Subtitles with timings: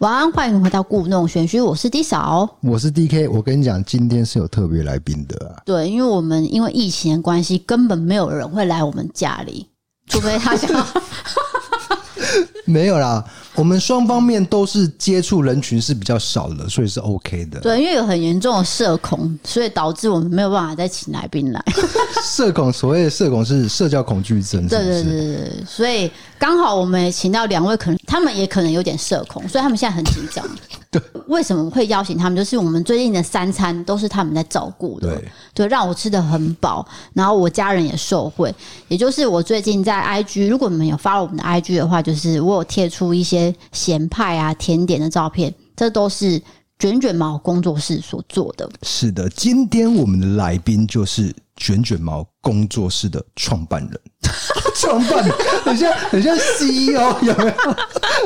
[0.00, 3.30] 晚安，欢迎回到故弄玄虚，我是 D 嫂，我是 DK。
[3.30, 5.60] 我跟你讲，今天是有特别来宾的啊。
[5.62, 9.68] 对，因为我们因为疫情的关系，根本没有人会来我们家里，
[10.06, 10.86] 除非他想要。
[12.64, 13.22] 没有啦，
[13.54, 17.60] 我们双方面都是接触人群是比较少的，所以是 OK 的。
[17.60, 21.62] 对，因为有很严重的社恐，所以导致我们没有办法再请来宾来。
[22.24, 24.78] 社恐，所谓的社恐是社交恐惧症是不是？
[24.78, 30.42] 对对对对对，所以刚好我们也请到两位，可能他们也可能有点社恐，所以他们现在很紧张。
[30.90, 32.36] 对，为什么会邀请他们？
[32.36, 38.52] 就是我们最近的三餐都是他们在照顾的，对，对，让我吃得很饱，然后我家人也受惠。
[38.88, 46.40] 也就是我最近在 IG，如果你们有 follow 我们的 IG 的话，就是我有贴出一些咸派啊、甜点的照片，这都是
[46.78, 48.66] 卷卷毛工作室所做的。
[48.82, 54.00] 是的，今天我们的来宾就是卷卷毛工作室的创办人。
[54.80, 57.52] 创办人很像很像 CEO 有没有？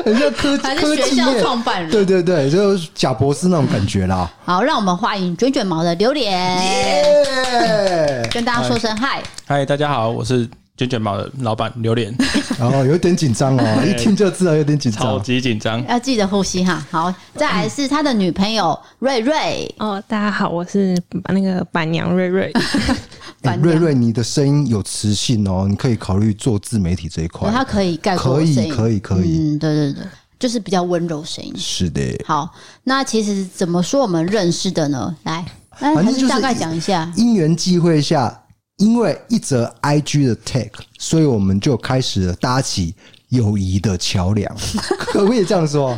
[0.05, 4.31] 很像科科技业创办人，对对对，就是贾博士那种感觉啦。
[4.45, 8.33] 好，让我们欢迎卷卷毛的榴莲，yeah!
[8.33, 9.21] 跟大家说声嗨。
[9.45, 12.15] 嗨，大家好，我是卷卷毛的老板榴莲。
[12.57, 16.81] 然后有点紧张哦， 一听就知道有点紧张，超级紧张，要记得呼吸哈。
[16.89, 19.75] 好，再来是他的女朋友瑞瑞。
[19.77, 20.97] 哦，大家好，我是
[21.33, 22.53] 那个板娘瑞瑞。
[23.51, 27.49] 欸、瑞瑞，你的声音有磁性哦，你可以考虑做自媒体这一块。
[27.51, 29.37] 它可以概括，可以，可以，可以。
[29.37, 30.03] 嗯，对对对，
[30.39, 31.53] 就是比较温柔声音。
[31.57, 32.01] 是的。
[32.25, 32.49] 好，
[32.83, 35.15] 那其实怎么说我们认识的呢？
[35.23, 35.45] 来，
[35.77, 37.11] 反正就是大概讲一下。
[37.15, 38.43] 因缘际会下，
[38.77, 42.93] 因为一则 IG 的 tag，所以我们就开始了搭起
[43.29, 44.55] 友谊的桥梁。
[44.99, 45.97] 可不可以这样说？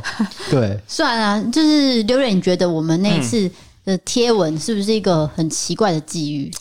[0.49, 3.49] 对，算啊，就是榴莲，你觉得我们那一次
[3.85, 6.51] 的贴文是不是一个很奇怪的际遇？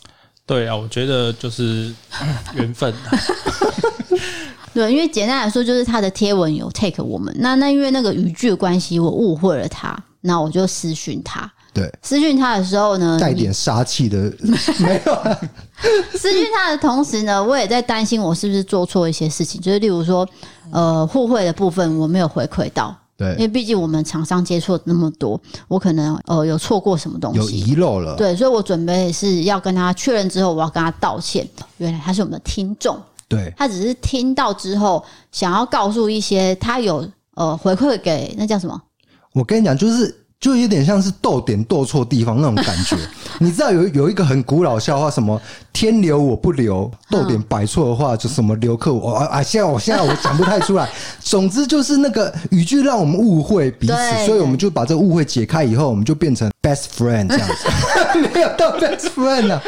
[0.47, 1.93] 对啊，我觉得就是
[2.55, 2.95] 缘分。
[4.73, 11.51] 对，因为简单来说，就是他的贴文有 take 我们，那那因为那个语句的关系，我误会了他，那我就私讯他。
[11.73, 14.33] 对，私讯他的时候呢，带点杀气的
[14.81, 15.37] 没有。
[16.17, 20.29] 私讯他的同时呢，我也在担心我是不是做错一些事情，就是例如说，
[20.71, 22.97] 呃，互惠的部分我没有回馈到。
[23.17, 28.15] 对，因为毕竟我们厂商接触那么多，我可能呃有错过什么东西，有遗漏了。
[28.17, 31.49] 对，所以我准备是要跟他确认之后，我要跟他道歉。
[31.79, 38.81] 原来他是我们的听众，对，他只是听到之后想要告诉一些他有呃回馈给那叫什么？
[39.33, 40.23] 我跟你讲，就是。
[40.39, 42.97] 就有点像是逗点逗错地方那种感觉，
[43.41, 45.41] 你知道有有一个很古老笑话，什么
[45.73, 49.43] 天留我不留，逗点摆错的话就什么留客我啊啊！
[49.43, 50.89] 现在我现在我讲不太出来，
[51.21, 59.63] 总之就是那个语句让我们误会彼此，所以我们就把这个误会解开以后，我们就变成 best friend 这样子， 没有到 best friend 啊，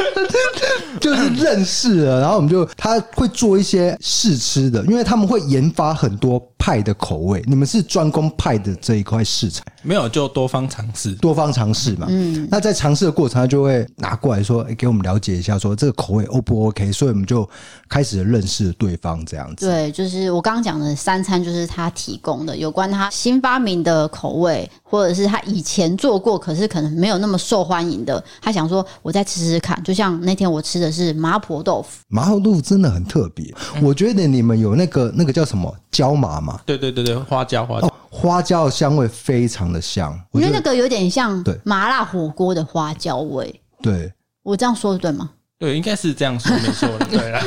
[1.01, 6.43] 就是认识了，然后我们就他会做一些试吃的，因为他们会研发很多。
[6.61, 9.65] 派的口味，你们是专攻派的这一块市场？
[9.81, 12.07] 没有，就多方尝试，多方尝试嘛。
[12.11, 16.93] 嗯，那在尝试的过程，他就会拿过来说，欸，给我们了解一下，说这个口味 O 不 OK？
[16.93, 17.49] 所以我们就
[17.89, 19.67] 开始认识对方这样子。
[19.67, 29.81] 对，就是我刚刚讲的三餐，就是他提供的有关他新发明的口味，或者是他以前做过，可是可能没有那么受欢迎的，他想说，我再吃吃看。
[29.83, 33.55] 就像那天我吃的是麻婆豆腐，麻婆豆腐真的很特别。
[33.75, 36.61] 嗯，我觉得你们有那个那个叫什么椒麻嘛？
[36.65, 43.61] 对对对对，花椒花椒，哦，花椒的香味非常的香，我觉得那个有点像麻辣火锅的花椒味。
[43.83, 44.13] 对，
[44.43, 45.31] 我这样说的对吗？
[45.59, 47.07] 对，应该是这样说没错的。
[47.07, 47.41] 对了，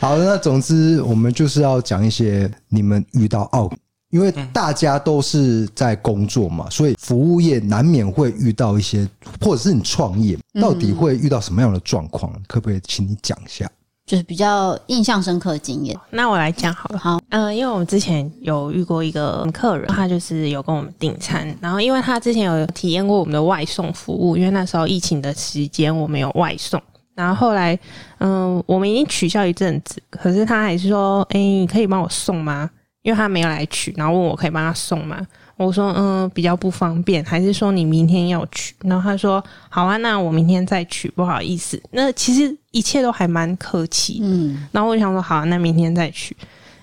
[0.00, 3.70] 好，那总之我们就是要讲一些你们遇到奥，
[4.14, 9.04] 因为大家都是在工作嘛，所以服务业难免会遇到一些，
[9.40, 12.32] 或者是你创业到底会遇到什么样的状况？
[12.46, 13.68] 可不可以请你讲一下？
[14.06, 16.98] 就是比较印象深刻的经验，那我来讲好了。
[16.98, 26.80] 好，嗯、呃，因为我们之前有遇过一个客人，他就是有跟我们订餐，然后因为他之前有体验过我们的外送服务，因为那时候疫情的时间我们有外送，
[27.16, 27.74] 然后后来，
[28.18, 32.70] 嗯、呃，我们已经取消一阵子，可是他还是说，哎、欸，你可以帮我送吗？
[33.04, 35.20] 因为他没有来取，然后问我可以帮他送吗？
[35.56, 38.74] 我说嗯，比较不方便，还是说你明天要取？
[38.82, 41.80] 然后他说好啊，那我明天再取，不好意思。
[41.90, 44.66] 那其实一切都还蛮客气，嗯。
[44.72, 46.34] 然后我想说好啊，那明天再取。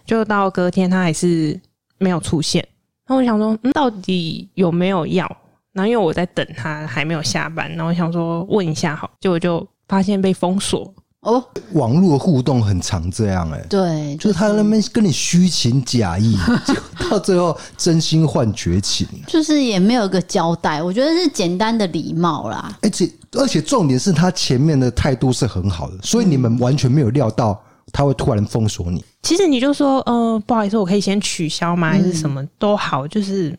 [0.06, 1.60] 就到隔天他还是
[1.98, 2.66] 没有出现。
[3.08, 5.26] 那我想说，嗯，到底有没有要？
[5.74, 10.94] 然后因为我在等他还没有下班，然后我想说问一下好，结果就发现被封锁。
[11.22, 16.36] 哦，网络互动很常这样哎、欸，对，就是他那边跟你虚情假意，
[17.10, 22.76] 到最后真心换绝情，就是也没有个交代，我觉得是简单的礼貌啦。
[22.82, 27.62] 而且而且重点是他前面的态度是很好的，所以你们完全没有料到
[27.94, 29.06] 他会突然封锁你？
[29.22, 31.92] 其实你就说，呃，不好意思，我可以先取消吗？
[31.92, 33.56] 还是什么都好，就是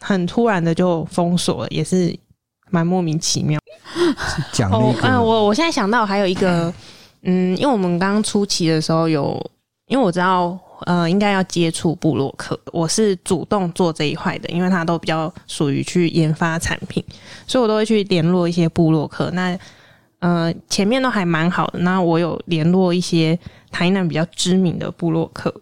[0.00, 2.12] 很突然的就封锁了，也是
[2.70, 3.60] 蛮莫名其妙。
[4.52, 6.72] 讲哦，嗯，我我现在想到还有一个，
[7.24, 9.38] 嗯，因为我们刚刚初期的时候有，
[9.86, 17.02] 因为我知道，呃，应该要接触布洛克，我是主动做这一块的，因为他都比较属于去研发产品，
[17.46, 19.30] 所以我都会去联络一些布洛克。
[19.32, 19.58] 那
[20.20, 21.78] 呃，前面都还蛮好的。
[21.80, 23.38] 那我有联络一些
[23.70, 25.54] 台南比较知名的布洛克，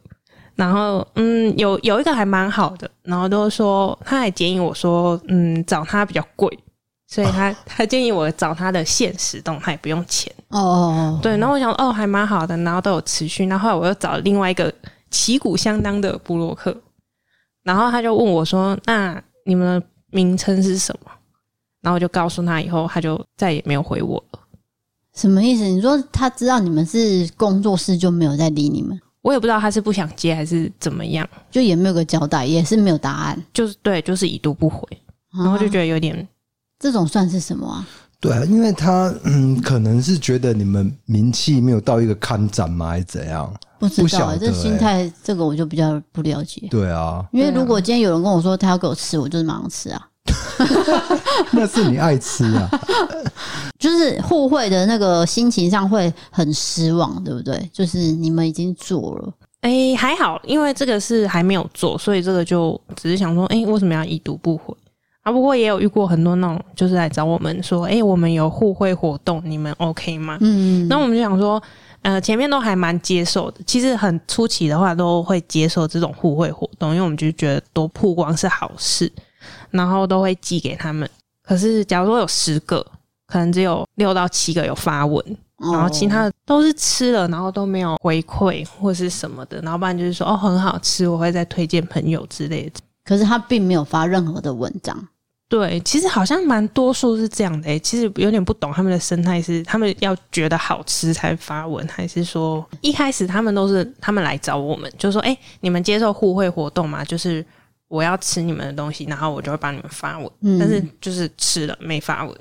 [0.55, 6.49] 然后嗯，有有一个还蛮好的，然后都说他还建议我说，嗯，找他比较贵，
[7.13, 11.37] 所以他 他建议我找他的现实动态不用钱哦哦哦，对。
[11.37, 13.45] 然后我想哦，还蛮好的，然后都有持续。
[13.45, 14.73] 然后后来我又找另外一个
[15.11, 16.75] 旗鼓相当的布洛克，
[17.65, 21.11] 然后他就问我说：“那你们的名称是什么？”
[21.83, 24.41] 然后我就告诉他，以后他就再也没有回我了。
[25.15, 25.65] 什么意思？
[25.65, 28.99] 你说他知道你们是工作室，就没有再理你们？
[29.21, 34.89] 我也不知道他是不想接还是怎么样，就也没有个交代，也是没有答案，就是对，就是已读不回，
[35.37, 36.27] 然后就觉得有点，
[36.83, 37.87] 这种算是什么啊？
[38.19, 43.53] 对啊，因为他嗯，可能是觉得你们名气没有到一个看展嘛，还是怎样？
[43.79, 46.67] 不知道、欸，这心态，这个我就比较不了解。
[46.71, 50.09] 对啊，因为如果今天有人跟我说他要给我吃，我就是马上吃啊。
[51.53, 52.69] 那是你爱吃啊，
[53.79, 57.71] 就是互惠的那个心情上会很失望，对不对？
[57.73, 59.33] 就是你们已经做了，
[59.63, 64.73] 哎、欸，还好，因为这个是还没有做，所以这个就只是想说，哎、欸，为什么要已读不回
[65.23, 65.33] 啊？
[65.33, 70.39] 不过也有遇过很多那种，就是来找我们说，哎、欸，我们有互惠活动，你们 OK 吗？
[70.41, 71.63] 嗯，那我们就想说，
[72.03, 79.11] 呃，前面都还蛮接受的，其实很初期的话都会接受这种互惠活动，因为我们就觉得多曝光是好事。
[79.73, 81.09] 然后都会寄给他们，
[81.43, 82.87] 可是假如说有十个，
[83.27, 85.25] 可能只有六到七个有发文，
[85.73, 92.81] 然后其他的都是吃了，然后都没有回馈或是什么的，然后不然就是说哦很好吃，我会再推荐朋友之类的。
[93.05, 95.09] 可是他并没有发任何的文章。
[95.49, 107.05] 对，其实好像蛮多数是这样的诶，其实有点不懂他们的生态是，他们要觉得好吃才发文，还是说一开始他们都是他们来找我们，就说哎，你们接受互惠活动吗？
[107.05, 107.45] 就是。
[107.93, 112.35] 我要吃你们的东西，然后我就会帮你们发文，嗯、但是就是吃了没发文，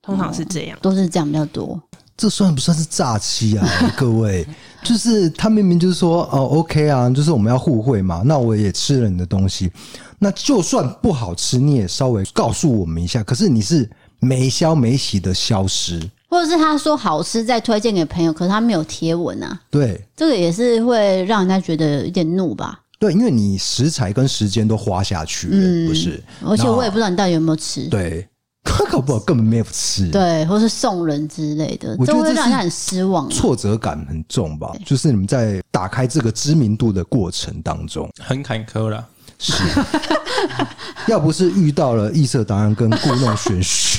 [0.00, 1.82] 通常是这样，哦、都是这样比较多。
[2.22, 3.68] 这算不算是诈欺啊？
[3.98, 4.46] 各位，
[4.84, 9.68] 就是他明明就是说哦，OK 啊，就是我们要互惠嘛，那我也吃了你的东西，
[10.20, 13.24] 那就算不好吃，你也稍微告诉我们一下。
[13.24, 13.90] 可是你是
[14.20, 19.60] 没消没息的消失，或者是他说好吃再推荐给朋友，可是他没有贴文啊？
[19.68, 22.78] 对，这个也是会让人家觉得有点怒吧。
[23.00, 26.22] 对，因为你食材跟时间都花下去了，嗯、不是？
[26.44, 27.88] 而且我也不知道你到底有没有吃。
[27.88, 28.28] 对，
[28.90, 30.08] 搞不好根本没有吃。
[30.10, 34.72] 对，或是送人之类的，我觉得这会让人很失望，挫折感很重吧？
[34.84, 39.06] 就是你们在打开这个知名度的过程当中，很坎坷了。
[39.38, 39.54] 是，
[41.08, 43.98] 要不是遇到了异色档案跟故弄玄虚，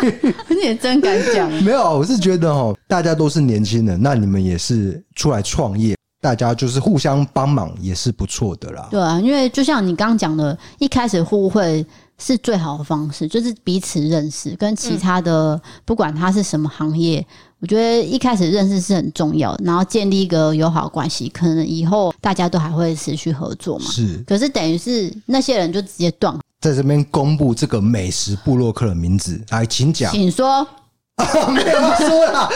[0.50, 1.50] 你也真敢讲。
[1.62, 5.96] 没有，我是觉得哦，大家都是年轻人，那你们也是出来创业。
[6.20, 8.86] 大家就是互相帮忙也是不错的啦。
[8.92, 11.84] 对啊，因为就像你刚刚讲的，一开始互惠
[12.22, 17.26] 是最好的方式，就是彼此认识，跟其他的不管他是什么行业，
[17.58, 23.86] 我觉得一开始认识是很重要，然后建立一个友好关系，可能以后大家都还会持续合作嘛。
[23.90, 26.38] 是，可是等于是那些人就直接断。
[26.60, 30.64] 在这边公布这个美食部落客的名字，来，请讲，请说。
[31.52, 31.78] 没有
[32.08, 32.48] 说啦，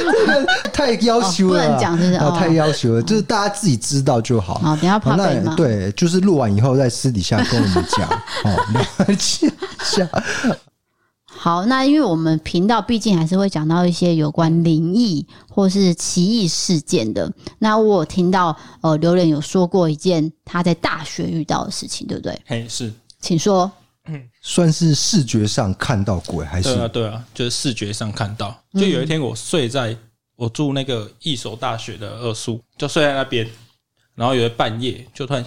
[0.72, 4.54] 太要求了，不能讲，是太要求了，就是大家自己知道就好。
[4.54, 5.54] 好，等下怕被骂。
[5.54, 8.08] 对，就是录完以后在私底下跟我们讲。
[8.44, 8.56] 哦，
[11.26, 17.30] 好，那因为我们频道毕竟还是会讲到一些有关灵异或是奇异事件的。
[17.58, 22.40] 那我有听到呃，榴莲有说过一件他在大学遇到的事情，对不对？
[22.46, 23.70] 嘿，是，请说。
[24.06, 26.74] 嗯，算是视觉上看到鬼还是？
[26.74, 28.62] 对啊，对啊，就是视觉上看到。
[28.74, 29.96] 就有一天，我睡在
[30.34, 33.48] 我住那个一所大学的二宿，就睡在那边，
[34.14, 35.44] 然后有一半夜就突然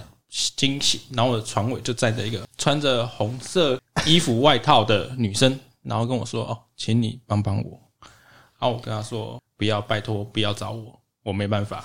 [0.56, 7.80] 惊醒，然后我的床尾就站着一个穿着红色衣服外套的女生，然后跟我说：“哦，请你帮帮我。”
[8.58, 11.84] 然后我跟她说：“不要，拜托，不要找我，我没办法。”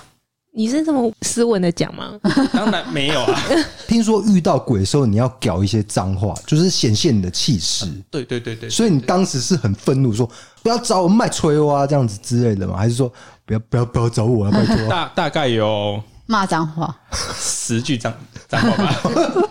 [0.54, 2.18] 你是这么斯文的讲吗？
[2.52, 3.40] 当然没有啊！
[3.88, 7.86] 听说遇到鬼的时候，你要搞一些脏话，就是显现你的气势。
[8.10, 10.28] 对对对对，所以你当时是很愤怒，说
[10.62, 12.76] 不要找我卖吹蛙这样子之类的吗？
[12.76, 13.10] 还是说
[13.46, 14.50] 不要不要不要找我啊？
[14.54, 16.94] 拜托，大大概有骂脏话
[17.34, 18.12] 十句脏
[18.46, 18.76] 脏话
[19.08, 19.48] 吧，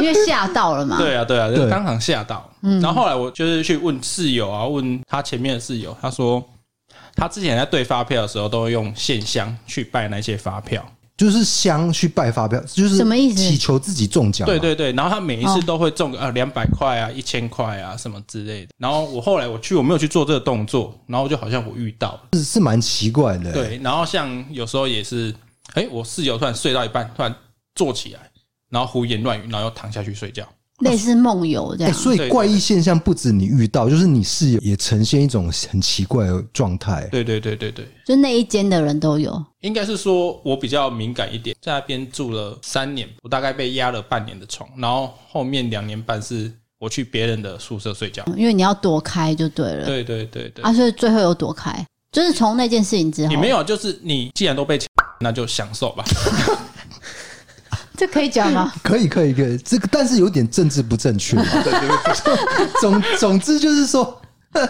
[0.00, 0.96] 因为吓到了嘛。
[0.96, 2.48] 对啊对啊，就当场吓到。
[2.80, 6.42] 然后后来我就是去问室友啊，问他前面的室友，他说
[7.14, 10.84] 他之前在对发票的时候，都会用线香去拜那些发票。
[11.14, 13.36] 就是香去拜发票，就是什么意思？
[13.36, 14.44] 祈求自己中奖。
[14.44, 18.72] 对对对，然后他每一次都会中个呃两百块啊、一千块啊什么之类的。
[18.78, 23.52] 然后我后来我去，我没有去做这个动作，然后就好像我遇到是是蛮奇怪的。
[23.52, 25.32] 对，然后像有时候也是，
[25.74, 27.32] 哎，我室友突然睡到一半，突然
[27.76, 28.20] 坐起来，
[28.70, 30.44] 然后胡言乱语，然后又躺下去睡觉。
[30.82, 37.08] 类似梦游这样，欸，所以怪异现象不止你遇到，就是你室友也呈现一种很奇怪的状态。
[37.10, 39.42] 对对对对对，就那一间的人都有。
[39.60, 49.86] 应该是说我比较敏感一点，在那边住了三年，我大概被压了半年的床，然后后面两年半是我去别人的宿舍睡觉，因为你要躲开就对了。
[49.86, 54.88] 对对对对，啊，所以最后有躲开，就是从那件事情之后，你没有，就是你既然都被抢，
[55.20, 56.04] 那就享受吧。
[58.02, 58.72] 这可以讲吗？
[58.82, 59.56] 可以，可以，可以。
[59.58, 61.36] 这个，但是有点政治不正确。
[62.80, 64.20] 总总之就是说，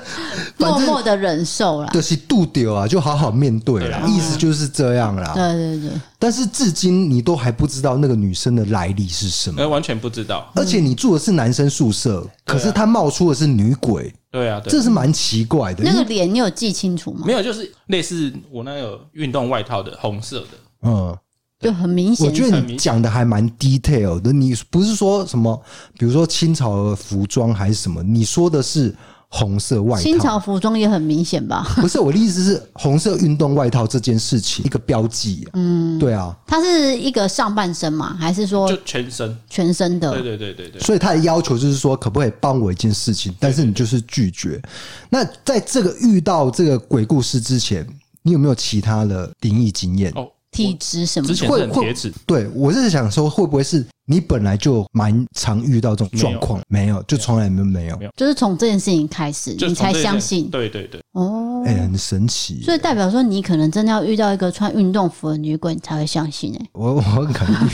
[0.59, 4.07] 默默的忍受了，就是度丢啊，就好好面对了。
[4.07, 5.33] 意思就是这样啦。
[5.35, 5.91] 对对对。
[6.19, 10.53] 但是至今你都还不知道那个女生的来历是什么，完全不知道。
[10.55, 14.12] 而且你住的是男生宿舍，可是他冒出的是女鬼。
[14.31, 15.83] 对啊，这是蛮奇怪的。
[15.83, 17.23] 那个脸你有记清楚吗？
[17.25, 20.49] 没有，就是类似我那个运动外套的红色的。
[20.83, 21.17] 嗯。
[21.62, 24.33] 就很明显，我觉得你讲的还蛮 detail 的。
[24.33, 25.62] 你不是说什么，
[25.99, 28.02] 比如说清朝的服装还是什么？
[28.02, 28.95] 你说的是
[29.28, 30.02] 红色外套。
[30.02, 31.66] 清朝服装也很明显吧？
[31.76, 35.49] 不是，我的意思是红色运动外套这件事情一个标记。
[35.54, 36.37] 嗯，对啊。
[36.47, 38.14] 它是一个上半身嘛？
[38.19, 39.38] 还是说就全身？
[39.49, 40.11] 全身的。
[40.12, 40.83] 对对对对对。
[40.83, 43.35] 所以他的要求就是说，可不可以帮我一件事情？
[43.40, 44.61] 但是你就是拒绝。
[45.09, 47.87] 那在这个遇到这个鬼故事之前，
[48.23, 50.12] 你有没有其他的灵异经验？
[50.14, 50.28] 哦。
[50.52, 51.35] 体质什么的？
[51.35, 52.12] 之前是很铁齿。
[52.26, 56.61] 对，我是想说，会不会是你本来就蛮常遇到这种状况？
[56.68, 57.99] 没有，就从来没没有。
[58.16, 60.49] 就是从这件事情开始，你才相信。
[60.50, 61.00] 对对对。
[61.12, 62.62] 哦，哎，很神奇。
[62.62, 66.54] 所以代表说，你可能真的要遇到一个穿运动服的女鬼，你才会相信。
[66.54, 67.68] 哎，我我可能，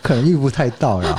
[0.00, 1.18] 可能遇不太到啦，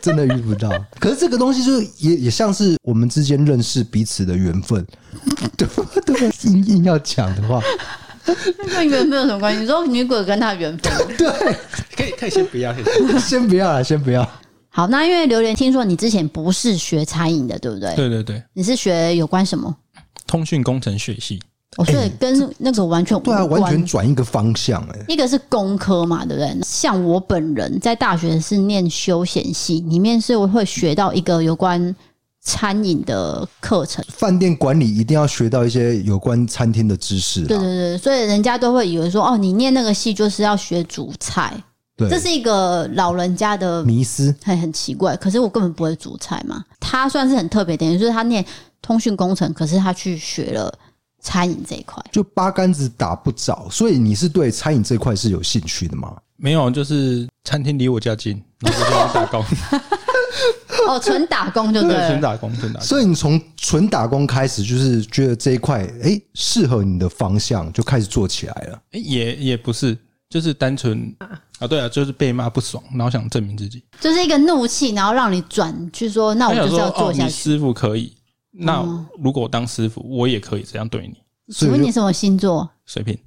[0.00, 0.70] 真的遇不到。
[1.00, 4.86] 可是这个东西就是也也像是我们之间认识彼此的缘分，
[5.56, 5.66] 对
[6.06, 7.60] 对，硬硬要讲的话。
[8.74, 9.60] 跟 缘分有什么关系？
[9.60, 10.92] 你说女鬼跟他缘分？
[11.16, 11.28] 对，
[11.96, 12.74] 可以可以先不要，
[13.18, 14.28] 先不要了，先不要。
[14.68, 17.94] 好，那因为榴莲听说你之前不是学餐饮的，对不对？
[17.96, 19.74] 对对对，你是学有关什么？
[20.26, 21.40] 通讯工程学系。
[21.76, 25.04] 哦，所以跟那个完全无关，对啊，完全转一个方向哎。
[25.06, 26.56] 一个是工科嘛，对不对？
[26.64, 31.94] 像我本人在大学是念休闲系，里面是会学到一个有关。
[32.42, 37.44] 餐饮的课程，饭店管理一定要学到一些有关餐厅的知识。
[37.44, 41.52] 对对对，所以人家都会以为说，哦，你念那个系就是要学煮菜，
[41.96, 45.14] 对，这是一个老人家的迷思，很很奇怪。
[45.16, 48.44] 可是我根本不会煮菜嘛，他算是很特别，等于就是他念
[48.80, 50.72] 通讯工程，可是他去学了
[51.20, 53.68] 餐饮这一块，就八竿子打不着。
[53.70, 56.16] 所以你是对餐饮这一块是有兴趣的吗？
[56.36, 59.44] 没有，就是餐厅离我家近，然后就在打工。
[60.88, 62.86] 哦，纯打工就对，纯打工，纯打工。
[62.86, 68.82] 所以你从纯打工开始，就是觉得这一块哎适合你的方向，就开始做起来了。
[68.92, 69.96] 哎，也也不是，
[70.28, 71.14] 就是单纯
[71.58, 77.28] 啊，对啊，就是被骂不爽，然后想证明自己，就是一个怒气，然后让你转去说，那我就是要做下去。
[77.28, 78.14] 哦、师傅可以，
[78.52, 78.82] 那
[79.22, 81.14] 如果我当师傅，我也可以这样对你。
[81.54, 82.70] 请问你什么星座？
[82.86, 83.18] 水瓶。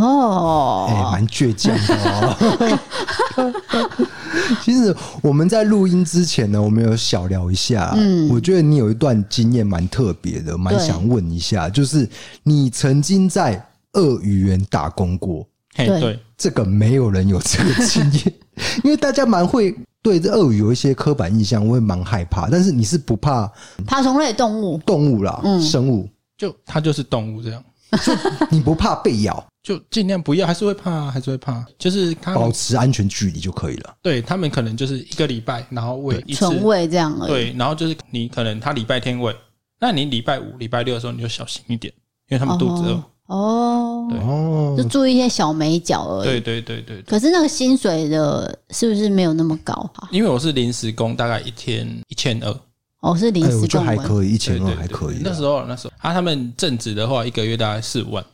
[0.00, 3.52] 哦，哎，蛮倔强的哦。
[4.62, 7.92] 其实我们在录音之前呢，我们有小聊一下。
[7.96, 12.08] 嗯，我觉得你有一段经验蛮特别的，蛮想问一下，就是
[12.42, 15.46] 你曾经在鳄鱼园打工过。
[15.74, 18.34] 对，这个没有人有这个经验，
[18.84, 22.48] 因为大家蛮会对这鳄鱼有一些刻板印象，我也蛮害怕。
[22.50, 23.50] 但是你是不怕
[23.86, 24.78] 爬虫类动物？
[24.84, 27.62] 动物啦，嗯生物，就它就是动物这样。
[28.02, 28.12] 就
[28.50, 29.42] 你不怕被咬？
[29.62, 33.94] 就尽量不要，还是会怕，还是会怕，就是他保持安全距离就可以了。
[34.02, 37.30] 对，他们可能就是一个礼拜，然后喂一次，纯喂这样而已。
[37.30, 39.34] 对，然后就是你可能他礼拜天喂，
[39.80, 41.92] 那你礼拜五、礼拜六的时候你就小心一点，
[42.28, 43.02] 因为他们肚子饿。
[43.26, 46.24] 哦，对哦，就注意一些小美角而已。
[46.24, 47.02] 对对对对。
[47.02, 50.08] 可是那个薪水的是不是没有那么高啊？
[50.10, 52.60] 因为我是临时工，大概一天一千二。
[53.00, 55.18] 哦，是临时工，就还可以，一千二还可以。
[55.22, 58.24] 那时候那时候啊，他们正职的话，一个月大概四五万。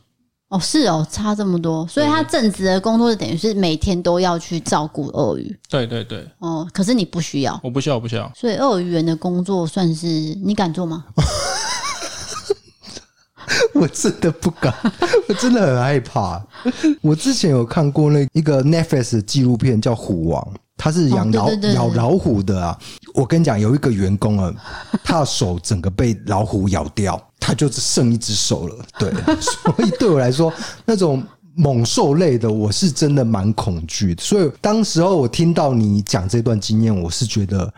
[0.49, 5.59] 哦，是哦，差这么多，所以他正职的工作是等于是每天都要去照顾鳄鱼。
[5.69, 6.27] 对对对。
[6.39, 8.31] 哦，可是你不需要，我不需要，我不需要。
[8.35, 11.05] 所以鳄鱼园的工作算是你敢做吗？
[13.73, 14.73] 我真的不敢，
[15.29, 16.43] 我真的很害怕。
[17.01, 20.41] 我之前有看过那一个 Netflix 的纪录片叫《虎王》，
[20.79, 22.75] 他是养老咬老虎的啊。
[23.13, 24.51] 我跟你讲，有一个员工啊，
[25.03, 27.21] 他的手整个被老虎咬掉。
[27.39, 28.75] 他就只剩一只手了。
[28.99, 30.53] 对， 所以对我来说，
[30.85, 31.23] 那种
[31.55, 34.21] 猛兽类的，我是真的蛮恐惧的。
[34.21, 37.71] 所以当时候我听到你讲这段经验，我是觉得。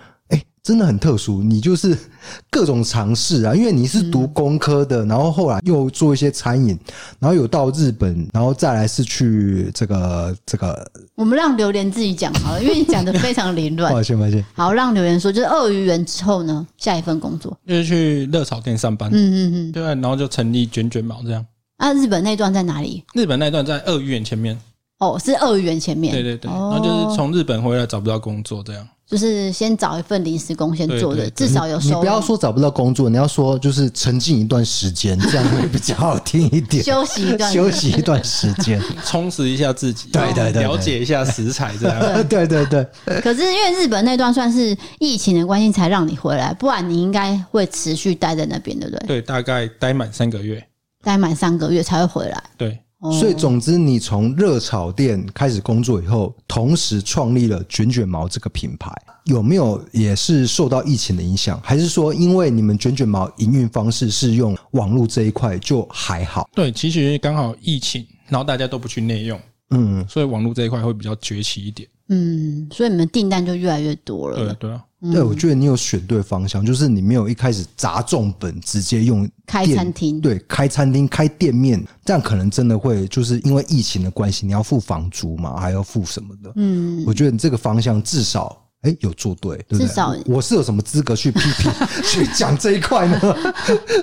[0.63, 1.97] 真的很特殊，你就是
[2.51, 6.77] 各种尝试啊，因为你是读工科的，然后后来又做一些餐饮，
[7.19, 10.85] 然后有到日本，然后再来是去这个这个。
[11.15, 13.91] 我们让榴莲自己讲好了，因为你讲的非常凌乱。
[13.91, 14.45] 抱歉抱歉。
[14.53, 19.09] 好，让榴莲说，就是鳄鱼园之后呢，下一份工作就是去热炒店上班。
[19.11, 21.43] 嗯嗯嗯，对，然后就成立卷卷毛这样。
[21.77, 23.03] 啊，日本那段在哪里？
[23.15, 24.55] 日本那段在鳄鱼园前面。
[24.99, 26.13] 哦，是鳄鱼园前面。
[26.13, 28.87] 对对对，然后就是从日本回来找不到工作这样。
[29.11, 31.95] 就是先找一份临时工先做的，至少有收入。
[31.95, 36.81] 你不要说找不到工作，你要说就是沉浸一段时间，这样会比较好听一点。
[36.81, 40.07] 休息一段，休息一段时间， 充实一下自己。
[40.13, 41.99] 对对对，了解一下食材这样。
[42.29, 42.87] 对对对。
[43.21, 49.07] 可是因为日本那段算是疫情的关系才让你回来，不然你应该会持续待在那边，对不对？
[49.07, 50.65] 对，大概待满三个月。
[51.03, 52.41] 待满三个月才会回来。
[52.55, 52.79] 对。
[53.09, 58.91] 所以，总之，你从热炒店开始工作以后，同时创立了卷卷毛这个品牌，
[59.25, 61.59] 有没有也是受到疫情的影响？
[61.63, 66.47] 还是说，因为你们卷卷毛营运方式是用网络这一块，就还好？
[66.53, 69.39] 对，其实刚好疫情，然后大家都不去内用，
[69.71, 71.89] 嗯，所以网络这一块会比较崛起一点。
[72.11, 74.37] 嗯，所以你们订单就越来越多了。
[74.37, 74.83] 对对啊。
[75.11, 86.53] 对，我觉得你有选对方向，就是你没有一开始砸重本，直接用开餐厅，对，开餐厅、开店面，这样可能真的会就是因为疫情的关系，你要付房租嘛，还要付什么的。
[86.55, 88.60] 嗯，我觉得你这个方向至少。
[88.81, 91.71] 哎、欸，有做对，对对，至少我是有什么资格去批评、
[92.03, 93.19] 去讲这一块呢？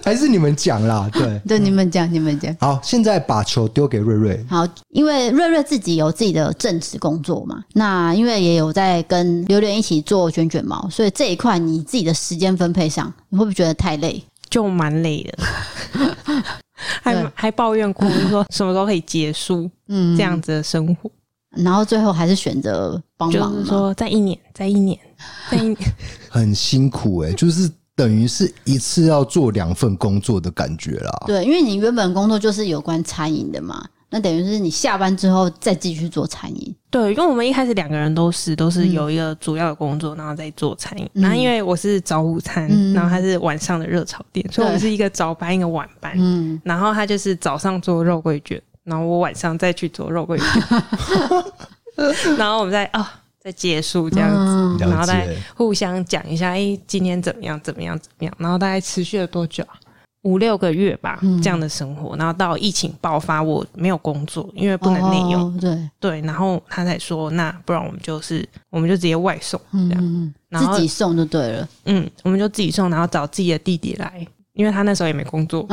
[0.05, 1.11] 还是你们讲啦？
[1.13, 2.55] 对， 对，你们讲，你们讲。
[2.61, 4.47] 好，现在把球丢给瑞瑞。
[4.49, 14.23] 好，因为瑞瑞自己有自己的正职工作嘛，那因为也有在跟榴莲一起做卷卷毛，所以这一块你自己的时间分配上，你会不会觉得太累？
[14.49, 15.39] 就蛮累的，
[17.03, 19.69] 还还抱怨过，就是说什么时候可以结束？
[19.89, 21.11] 嗯，这样子的生活。
[21.65, 24.99] 然后最后还是选择帮忙，就是说再一年，再一年，
[25.51, 25.77] 再一年，
[26.31, 31.25] 很辛苦哎、欸， 就是等于是一次要做两份工作的感觉啦。
[31.27, 36.75] 对，因为你原本工作就是有关餐饮的嘛，那等于是你下班之后再继续做餐饮。
[36.91, 41.05] 对，因为我们一开始两个人都是都是有一个主要的工作，然后再做餐饮。
[41.15, 46.15] 嗯、然后因为我是早午餐，嗯、然后他是晚上的热炒店，所以我们是一个早班一个晚班。
[46.17, 48.63] 嗯，然后他就是早上做肉桂卷。
[48.89, 53.07] 然后我晚上再去做肉桂卷， 然后我们再啊、哦、
[53.39, 57.61] 再结束这样子，嗯、然后再互相讲一下，哎，今天怎么样？
[57.61, 57.99] 怎么样？
[57.99, 58.35] 怎么样？
[58.39, 59.65] 然后大概持续了多久？
[60.23, 62.17] 五六个月吧，嗯、这样的生活。
[62.17, 65.43] 然后到疫情爆发，我没有工作，因为不能内用。
[65.43, 71.69] 哦、对对，然后他才说，那不然我们就是，我们就直接外送这样，嗯、然后自己送就对了。
[71.85, 74.27] 嗯，我们就自己送，然后找自己的弟弟来。
[74.59, 75.65] 因为他那时候也没工作，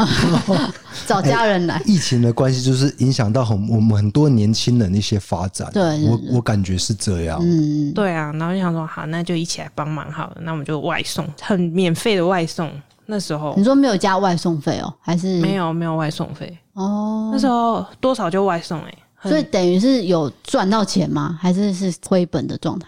[1.08, 1.82] 找家人来。
[1.88, 5.67] 疫情的关系就是影响到很我们很多年轻人的一些发展。
[5.74, 7.39] 对，我我感觉是这样。
[7.41, 8.32] 嗯，对啊。
[8.34, 10.38] 然后就想说，好，那就一起来帮忙好了。
[10.41, 12.71] 那我们就外送，很免费的外送。
[13.08, 14.93] 那时候你说没有加外送费哦？
[15.02, 16.56] 还是没有没有外送费？
[16.74, 18.93] 哦，那时候多少就外送哎，
[19.24, 21.39] 所以等于是有赚到钱吗？
[21.41, 22.88] 还是是亏本的状态？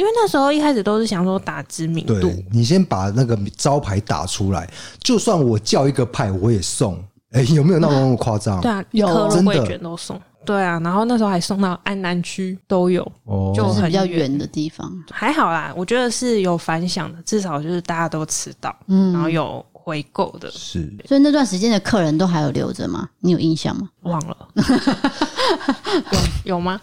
[0.00, 4.66] 因为那时候一开始都是想说打知名度，对，你先把那个招牌打出来，
[4.98, 6.94] 就算我叫一个派我也送，
[7.32, 8.58] 哎、欸，有没有那么夸张？
[8.62, 9.66] 对啊，有真的。
[9.66, 23.06] 卷都送，对啊，然后那时候还送到安南区都有，哦，就是比较远的地方，还好啦，我觉得是有反响的，至少就是大家都吃到，嗯，然后有回购的，是，所以那段时间的客人都还有留着吗？
[23.18, 23.86] 你有印象吗？
[24.04, 24.48] 忘了，
[26.44, 26.80] 有，有吗？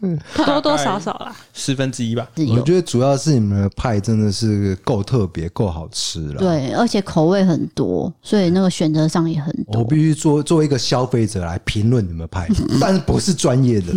[0.00, 2.28] 嗯，多多少少啦，四分之一吧。
[2.48, 6.34] 我觉得主要是你们的派真的是够特别、够好吃了。
[6.34, 9.80] 对，而且口味很多，所以那个选择上也很多。
[9.80, 12.48] 我必须做作为一个消费者来评论你们派，
[12.80, 13.92] 但是不是专业的。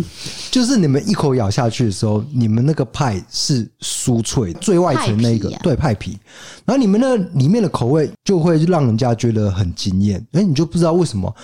[0.50, 6.18] 就是你们一口咬下去的时候，你们那个派是酥脆，最外层那个对派皮，
[6.64, 10.24] 然后你们那里面的口味就会让人家觉得很惊艳。
[10.32, 11.34] 哎，你就不知道为什么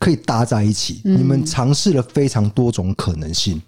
[0.00, 1.00] 可以搭在一起。
[1.04, 3.62] 你们尝试了非常多种可能性。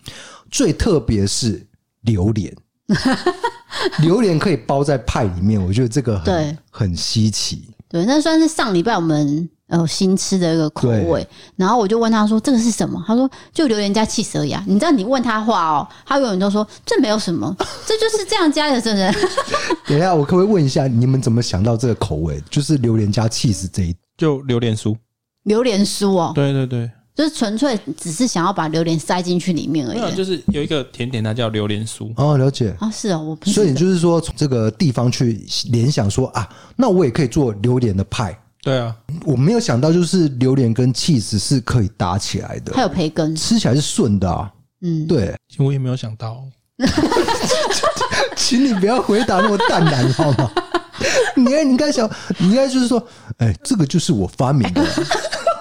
[0.50, 1.64] 最特别是
[2.02, 2.52] 榴莲，
[4.02, 7.68] 榴莲可以包在派里面，我觉得这个很很稀奇。
[7.88, 11.26] 对，那算是上礼拜我们呃新吃的一个口味。
[11.56, 17.54] 然后我就问他说：“这个是什么？”他说：“就榴莲加起司而已。”你知道你问他话哦，他永远都说：“这没有什么，
[17.86, 19.12] 这就是这样加的。”真的。
[19.86, 22.42] 等一下，我可不可以问一下，你们怎么想到这个口味？
[22.50, 24.96] 就是榴莲加起司这一，就榴莲酥，
[25.44, 26.32] 榴莲酥哦。
[26.34, 26.90] 对对对。
[27.14, 29.98] 就是纯粹只是想要把榴莲塞进去里面而已。
[29.98, 32.10] 没有，就是有一个甜点，它叫榴莲酥。
[32.16, 33.50] 哦，了解啊，是啊，我不。
[33.50, 44.50] 所以你就是说从这个地方去联想说啊，那我也可以做榴莲的派，对啊，我没有想到就是榴莲跟 cheese 是可以搭起来的，还有培根，吃起来是顺的啊。
[44.80, 46.42] 嗯，对，我也没有想到。
[48.34, 50.50] 请你不要回答那么淡然好吗？
[51.36, 53.06] 你应该你应该想，你应该就是说，
[53.38, 54.84] 哎，这个就是我发明的，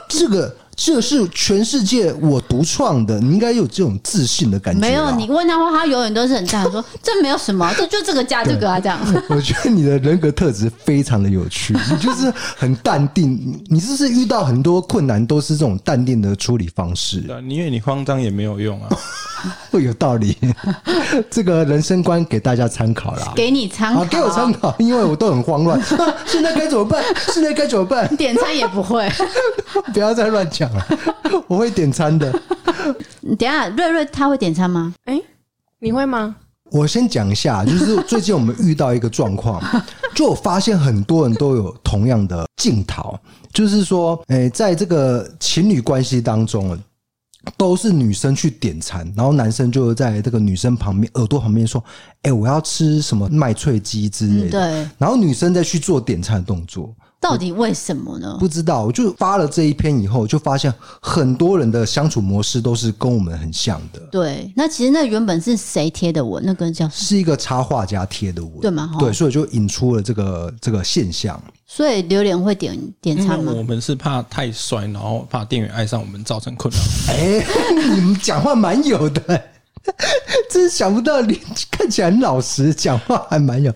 [0.08, 0.56] 这个。
[0.84, 4.82] 这是全世界我独创的，你应该有这种自信的感觉。
[4.82, 13.62] 没有，你问他话，他永远都是很淡然说：“这没有什么，这就这个加这个啊，这样。” 我觉得你的人格特质非常的有趣，你就是很淡定。
[13.68, 17.22] 你是不是遇到很多困难都是这种淡定的处理方式？
[17.22, 18.90] 对，因为你慌张也没有用啊。
[19.72, 20.38] 会 有道理，
[21.30, 23.34] 这个人生观给大家参考啦。
[23.36, 25.82] 给你参考，给我参考，因为我都很慌乱。
[26.28, 27.04] 现在该怎么办？
[27.34, 28.16] 现在该怎么办？
[28.16, 29.10] 点餐也不会，
[29.94, 30.86] 不要再乱讲了。
[31.48, 32.32] 我会点餐的。
[33.38, 34.94] 等下，瑞瑞他会点餐吗？
[35.06, 35.22] 哎，
[35.80, 36.36] 你会吗？
[36.72, 39.62] 我先讲一下，就是最近我们遇到一个状况，
[40.16, 43.18] 就我发现很多人都有同样的镜头，
[43.54, 46.78] 就是说，哎，在这个情侣关系当中。
[47.58, 51.84] 都是女生去点餐，然后男生就在这个女生旁边耳朵旁边说
[52.22, 56.94] ：“哎，我要吃什么麦脆鸡之类的。”对，然后女生再去做点餐的动作。
[57.22, 58.36] 到底为什么呢？
[58.40, 64.00] 不知道，我就发了这一篇以后，就发现很多人的相处模式都是跟我们很像的。
[64.12, 66.44] 对，那其实那原本是谁贴的文？
[66.44, 68.96] 那个叫是一个插画家贴的文，对吗？
[68.98, 71.40] 对，所以就引出了这个这个现象。
[71.68, 73.54] 所以榴莲会点点餐吗？
[73.56, 76.80] 我们是怕太帅，然后怕店员爱上我们造成困扰。
[77.14, 77.46] 哎，
[77.96, 79.22] 你们讲话蛮有的，
[80.50, 83.72] 真是想不到你看起来很老实，讲话还蛮有。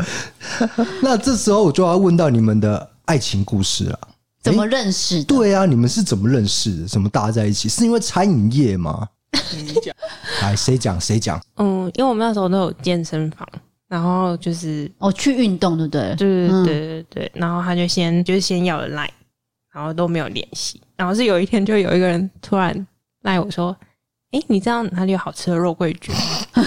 [1.04, 2.90] 那这时候我就要问到你们的。
[3.06, 4.00] 爱情故事啊，
[4.42, 5.26] 怎么认识的？
[5.26, 6.88] 对啊，你们是怎么认识的？
[6.88, 7.70] 怎么搭在一起？
[7.70, 9.08] 是因为餐饮业吗？
[9.56, 9.96] 你讲，
[10.42, 11.42] 来，谁讲谁讲？
[11.58, 13.48] 嗯，因为我们那时候都有健身房，
[13.88, 16.16] 然后就是哦去运动，对不对？
[16.16, 19.12] 对对对对，然后他就先就是先要了赖，
[19.74, 22.88] 然后都没有联系，然后是有一天就有一个人突然
[23.24, 23.76] 赖我说
[24.32, 26.16] ：“哎，你知道哪里有好吃的肉桂卷？”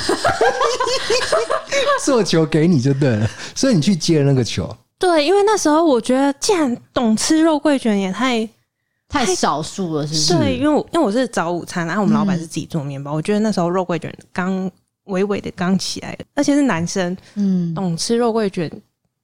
[2.05, 4.75] 做球给你就对了，所以你去接了那个球。
[4.99, 8.49] 对，因为那时候我觉得，既然懂吃肉桂卷也太
[9.09, 10.35] 太少数了，是不是？
[10.35, 14.71] 对，因为我因为我是早午餐，然后我们老板是自己做面包，嗯、我觉得那时候肉桂卷刚
[15.05, 18.71] 微微的刚起来，而且是男生，嗯，懂吃肉桂卷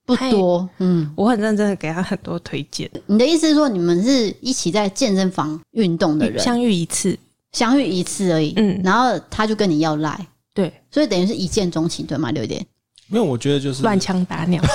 [0.06, 2.88] 不多，嗯，我很认真的给他很多推荐。
[3.06, 7.18] 你的意思是说，你们是一起在健身房运动的人，相遇一次，
[7.52, 12.30] 相遇一次而已，嗯，然后他就跟你要赖，对，所以等于是一见钟情，对吗？
[12.30, 12.64] 六点，
[13.08, 14.62] 没有我觉得就是乱枪打鸟。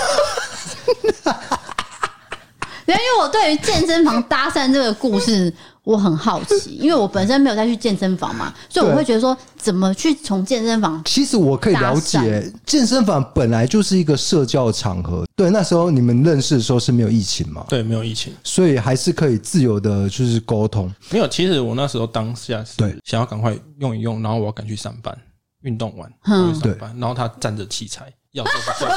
[2.96, 11.02] 因为我对于健身房搭讪这个故事我很好奇，因为我本身没有再去健身房嘛，所以我会觉得说，怎么去从健身房？
[11.06, 15.26] 其实我可以了解，健身房本来就是一个社交场合。
[15.36, 17.66] 对，那时候你们认识的时候是没有疫情嘛？
[17.70, 20.94] 对，没有疫情，所以还是可以自由的，就是沟通。
[21.10, 25.18] 没有，其实我那时候当下是想要赶快用一用，然后我要赶去上班，
[25.64, 28.88] 运动完去上班，然后他站着器材要做不做？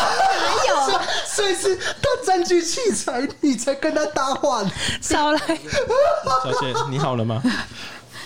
[1.42, 4.62] 所以是他占据器材，你才跟他搭话。
[5.00, 7.42] 少来，小姐，你好了吗？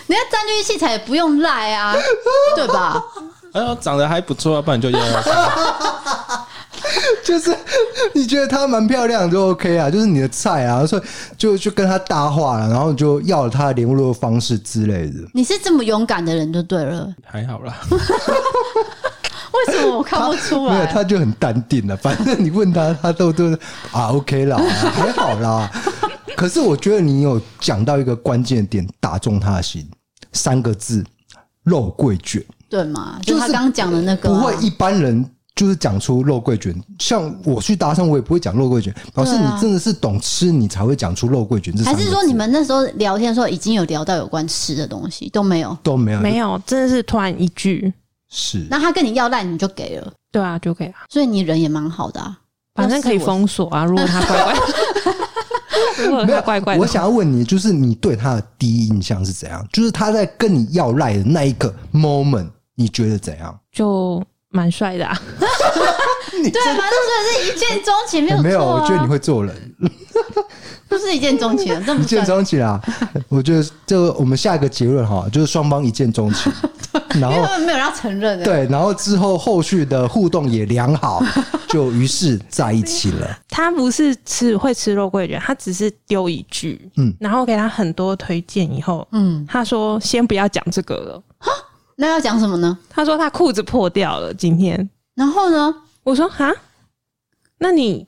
[0.05, 1.95] 你要占据器材也不用赖啊，
[2.55, 3.03] 对吧？
[3.53, 4.99] 哎呦，长得还不错啊，不然就要。
[7.23, 7.57] 就是
[8.13, 11.01] 你觉得她蛮漂亮就 OK 啊，就是你的菜啊，所以
[11.37, 15.27] 就就跟他搭话了，然后就要了她的联络方式之类的。
[15.33, 17.75] 你是这么勇敢的人就对了，还好啦。
[19.53, 20.73] 为什么我看不出来？
[20.73, 21.95] 没有，他就很淡定了。
[21.97, 23.51] 反正你问他，他都都
[23.91, 25.69] 啊， OK 啦，还好啦。
[26.35, 29.87] 可是我觉得你有讲到一个关键点，打中他的心，
[30.33, 31.03] 三个字：
[31.63, 33.19] 肉桂卷，对吗？
[33.23, 36.75] 就是他刚讲的那个，不会一般人就是讲出肉桂卷。
[36.99, 38.93] 像我去搭讪，我也不会讲肉桂卷。
[39.15, 41.75] 老师你真的是懂吃，你才会讲出肉桂卷。
[41.83, 47.91] 还是说你们那时候聊天的时候已经有聊到有关吃的东西，都没有，都没有，没有，真的是突然一句。
[48.29, 51.05] 是，那他跟你要赖，你就给了，对啊，就给啊。
[51.09, 52.37] 所以你人也蛮好的啊，
[52.75, 53.85] 反正可以封锁啊。
[53.85, 54.55] 如果他乖乖，
[56.05, 59.65] 如果他怪怪的，我想要问你，就是你对他的第一印象是怎样？
[59.71, 63.57] 就是他在跟你要赖的那一个 moment，你觉得怎样？
[63.71, 65.17] 就蛮帅的啊。
[66.43, 66.89] 你对啊，反正
[67.25, 68.65] 是一见钟情，没有、啊、没有？
[68.65, 69.75] 我觉得你会做人，
[70.87, 72.79] 不是一见钟情，这么一见钟情啊？
[73.29, 76.51] 我觉得这个我们下一个结论哈，就是双方一见钟情。
[77.19, 81.23] 然后没有人要承认的，对，然后之后后续的互动也良好，
[81.69, 83.39] 就于是在一起了。
[83.49, 91.23] 他不是吃会吃肉桂卷，他只是丢一句，嗯，然后给他很多推荐，以后，嗯，他说先不要讲这个了，
[91.95, 92.77] 那要讲什么呢？
[92.89, 95.73] 他说他裤子破掉了，今天，然后呢？
[96.07, 96.49] 我说哈，
[97.57, 98.07] 那你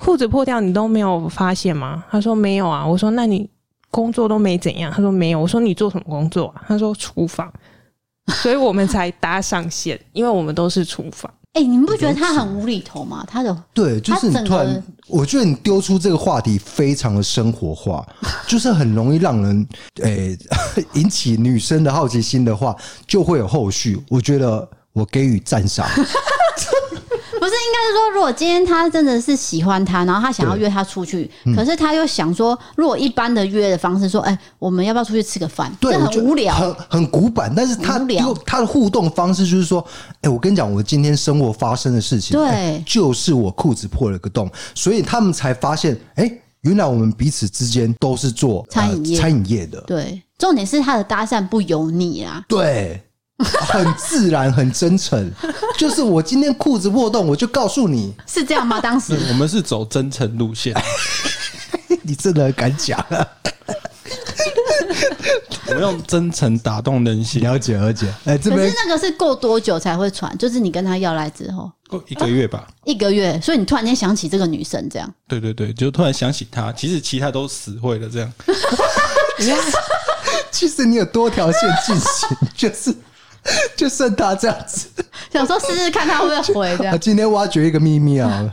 [0.00, 2.04] 裤子破掉你都没有发现吗？
[2.10, 2.84] 他说没有啊。
[2.84, 3.48] 我说那你
[3.88, 4.90] 工作都没怎样？
[4.92, 5.38] 他说没有。
[5.38, 6.64] 我说你做什么工作啊？
[6.66, 7.48] 他说厨房。
[8.42, 11.32] 所以我们才搭上线， 因为我们都是厨房。
[11.52, 13.24] 哎、欸，你们不觉得他很无厘头吗？
[13.28, 18.04] 他的对，就是你突然，我觉得你丢出这个话题非常的生活化，
[18.48, 19.68] 就是很容易让人
[20.02, 20.36] 诶、
[20.74, 22.74] 欸、 引起女生的好奇心的话，
[23.06, 24.02] 就会有后续。
[24.08, 25.86] 我觉得我给予赞赏。
[27.40, 35.74] 不是，应该是说，如果今天他真的是喜欢他，然后他想要约他出去，嗯、可是他又想说，如果一般的约的方式说，哎、欸，我们要不要出去吃个饭？
[35.80, 37.50] 对，很无聊，很很古板。
[37.56, 39.80] 但是他用他的互动方式就是说，
[40.16, 49.80] 哎、欸，我跟你讲，我今天生活发生的事情，对，欸、就是我裤子破了个洞，所以他们才发现，哎、欸，原来我们彼此之间都是做餐饮业、呃、餐饮业的。
[49.86, 52.44] 对，重点是他的搭讪不油腻啊。
[52.46, 53.02] 对。
[53.60, 55.30] 很自然，很真诚，
[55.78, 58.80] 就是我今天裤子破洞，我就告诉你，是这样吗？
[58.80, 60.74] 当时 我们是走真诚路线，
[62.02, 63.26] 你真的很敢讲啊！
[65.68, 68.06] 我用真诚打动人心，了解了解。
[68.24, 70.36] 哎、欸，这边可是那个是过多久才会传？
[70.36, 73.40] 就是你跟他要来之后，过一个月吧，啊、一个月。
[73.40, 75.08] 所以你突然间想起这个女生，这样？
[75.28, 76.72] 对对对，就突然想起她。
[76.72, 78.32] 其实其他都死会了，这样。
[80.50, 82.94] 其实你有多条线进行，就是。
[83.76, 84.88] 就剩他这样子，
[85.32, 86.98] 想说试试看他会不会回这样。
[87.00, 88.50] 今天挖掘一个秘密啊，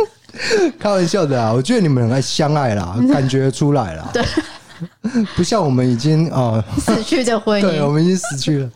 [0.78, 4.08] 开玩笑的啊，我觉得你们很爱相爱啦，感觉出来啦。
[4.12, 4.24] 对，
[5.36, 8.70] 不像我们已经啊死去的婚姻，对，我们已经死去了。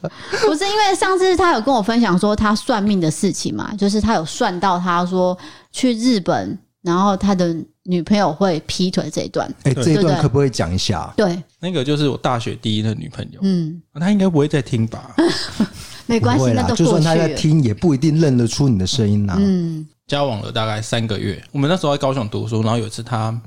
[0.47, 5.37] 不是因为上次他有跟我分享说他算命的事情嘛，就是他有算到他说
[5.73, 7.57] 去日本，然后他的。
[7.91, 11.11] 女朋友会劈腿这一段，哎、欸，这一段可不可以讲一下？
[11.17, 15.17] 对，那个就是我大学第一的女朋友，嗯，她应该不会再听吧？
[16.05, 16.91] 没关系，那都过去了。
[16.91, 19.37] 就算她在听，也不一定认得出你的声音呐。
[19.39, 23.41] 嗯，交往了大概三个月，我们那时候在高雄读书，然后有一次她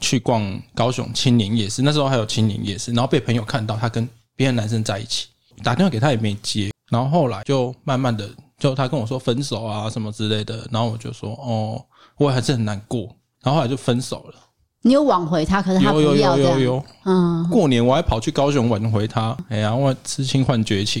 [0.00, 5.28] 去逛高雄青年夜市，那时候还有青年夜市，然后被朋友看到她跟别的男生在一起，
[5.62, 11.80] 打电话给她也没接，然后后来就慢慢的，就她跟我说分手啊什么之类的，然后我就说哦，
[12.18, 13.08] 我还是很难过。
[13.46, 14.34] 然后后来就分手了。
[14.82, 16.14] 你有挽回他，可是他不要。
[16.14, 16.84] 有有有有有。
[17.04, 19.36] 嗯，过年我还跑去高雄挽回他。
[19.48, 21.00] 哎呀，我痴情换绝情，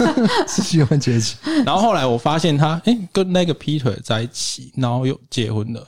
[0.46, 1.38] 痴心换绝情。
[1.64, 5.86] 然后后来我发现他，哎，跟那个劈腿在一起，然后又结婚了。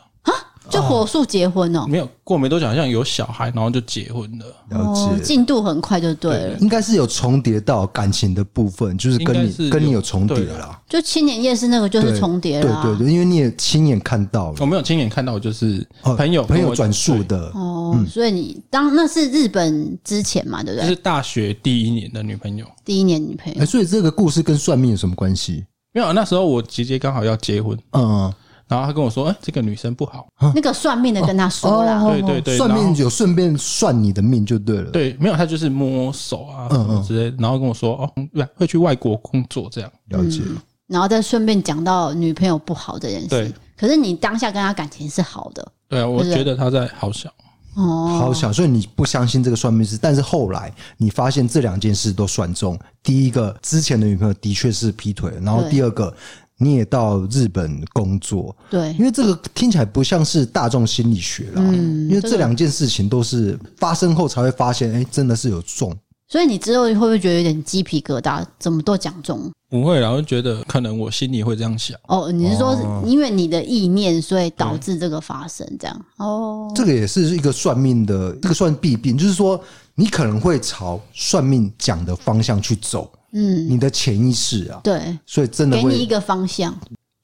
[0.71, 4.47] 就火速结婚哦，没有过没多久，好像有小孩，然后就结婚了。
[4.71, 6.59] 了解，进度很快就对了。
[6.59, 10.79] 应该是有重叠到感情的部分，就是跟你跟你有重叠了。
[10.89, 14.57] 就青年夜市那个就是重叠了，对对对，因为你也亲眼看到了。
[14.61, 17.99] 我没有亲眼看到，就是朋友朋友转述的哦。
[18.09, 20.89] 所以你当那是日本之前嘛，对不对？
[20.89, 23.65] 就是大学第一年的女朋友，第一年女朋友。
[23.65, 25.65] 所以这个故事跟算命有什么关系？
[25.95, 28.33] 没有，那时候我姐姐刚好要结婚，嗯。
[28.69, 34.91] 然后他跟我说：“哎，这个女生不好。”那个算命的跟他说了，对对对，算命有顺便算你的命就对了。
[34.91, 38.13] 对，没有，他就是摸手啊什么之类，然后跟我说：“哦，
[38.55, 40.43] 会去外国工作这样。”了解。
[40.87, 43.29] 然后再顺便讲到女朋友不好这件事。
[43.29, 43.53] 对。
[43.77, 45.67] 可是你当下跟他感情是好的。
[45.89, 47.31] 对啊，我觉得他在好小。
[47.75, 52.79] 哦，好小，所以你不相信这个算命师，但是后来你发现这两件事都算中。
[53.03, 56.13] 第一个，之前的女朋友的确是劈腿，然后第二个。
[56.59, 65.97] 你也到日本工作，对，因为这个听起来不像是大众心理学啦，嗯，因为这两件事情都是发生后才会发现，哎，真的是有中。
[66.29, 68.45] 所以你之后会不会觉得有点鸡皮疙瘩？
[68.59, 69.51] 怎么都讲中？
[69.71, 71.99] 不会，然后觉得可能我心里会这样想。
[72.07, 76.05] 哦，你是说因为你的意念，所以导致这个发生这样？
[76.19, 79.59] 哦，这个也是一个算命的，这个算弊病，就是说
[79.95, 83.11] 你可能会朝算命讲的方向去走。
[83.33, 86.75] 嗯，你的潜意识啊，对，所以真的会给你一个方向。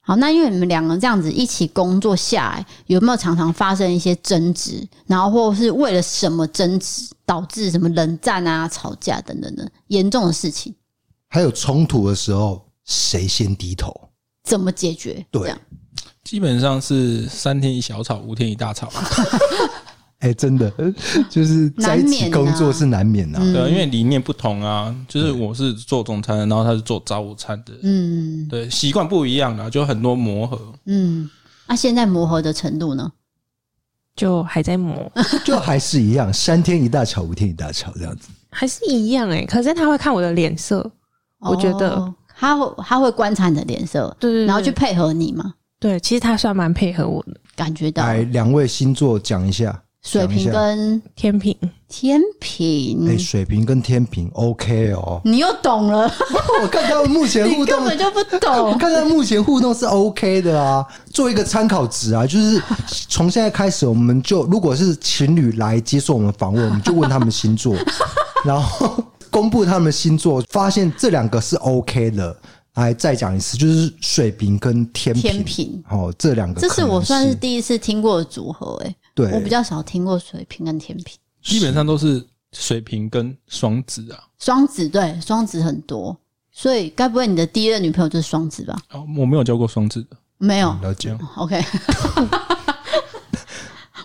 [0.07, 4.87] 好，那因为你们两个这样子一起工作下来，有没有常常发生一些争执？
[5.07, 10.75] 然后或是为了什么争执导致什么冷战啊、吵架等等的严重的事情？
[11.29, 13.93] 还有冲突的时候，谁先低头？
[14.45, 15.25] 怎么解决？
[15.31, 15.55] 对，
[16.23, 18.93] 基本上是三天一小吵，五天一大吵。
[20.25, 20.73] 哎、欸，真的，
[21.29, 24.95] 就是在一起工作是难免的、啊，免啊、对、啊，因为理念不同啊。
[25.07, 30.59] 就是我是做中餐的，然后他是做早午餐的，嗯，对，习惯不一样啊，就很多磨合。
[30.87, 31.29] 嗯，
[31.67, 33.13] 那、啊、现在磨合的程度呢？
[34.17, 35.13] 就还在磨，
[35.45, 39.47] 就还是一样，三天一大吵，五天一大吵这样子，还是一样哎、欸。
[39.47, 40.79] 可是他会看我的脸色，
[41.41, 45.53] 哦、我觉得他会他会观察你的脸色，对，对，对，然后去配合你嘛。
[45.81, 48.03] 对，其实他算蛮配合我的，感觉到。
[48.03, 49.83] 来，两位星座讲一下。
[50.05, 51.57] 水瓶跟天秤，
[51.89, 55.19] 天秤，哎，水瓶跟天秤，OK 哦。
[55.25, 56.03] 你又懂了，
[56.63, 58.71] 我看他们目前互动 根本就不懂。
[58.71, 62.63] 我看他们目前互动是 OK 的啊，做一个参考值啊，就是
[63.09, 67.75] 从现在开始，我们就如果是情侣来接受我们访问，我们就问他们星座，
[68.45, 72.37] 然后公布他们星座，发现这两个是 OK 的。
[72.75, 86.17] 来再讲一次，就是水瓶跟天秤，天秤哦，这两个这是我算是第一次听过的组合，哎，对，我比较少听过水瓶跟天秤，基本上都是水瓶跟双子啊，双子对，双子很多，
[86.51, 88.77] 所以该不会你的第一任女朋友就是双子吧？
[88.93, 91.65] 哦，我没有交过双子的，没有，了解，OK。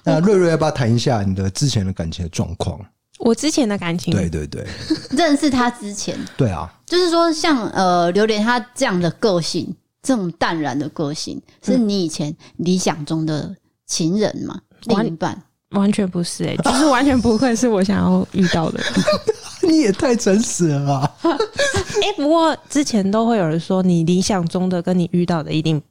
[0.04, 2.80] 那瑞瑞要不要谈一下你的之前的感情的状况？
[3.20, 4.66] 我之前的感情，对对对，
[5.12, 13.54] 认识他之前，对啊，就是说像呃榴莲他这样的个性，这种淡然的个性，是你以前理想中的
[13.86, 14.62] 情人吗？
[14.86, 15.42] 另一半。
[15.72, 18.80] 完全不是哎、欸，就是完全不会是我想要遇到的。
[19.68, 21.16] 你也太诚实了吧？
[21.22, 25.82] 哎、 欸，不过之前都会有人说，你理想中的跟你遇到的一定。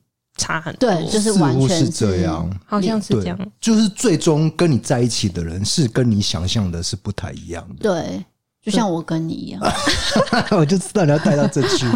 [0.40, 8.24] 差很多，对，就是完全是这样，好像是这样，就是最终跟你在一起的人是跟你想象的是不太一样的，对，
[8.62, 9.60] 就像我跟你一样，
[10.56, 11.86] 我就知道你要带到这去，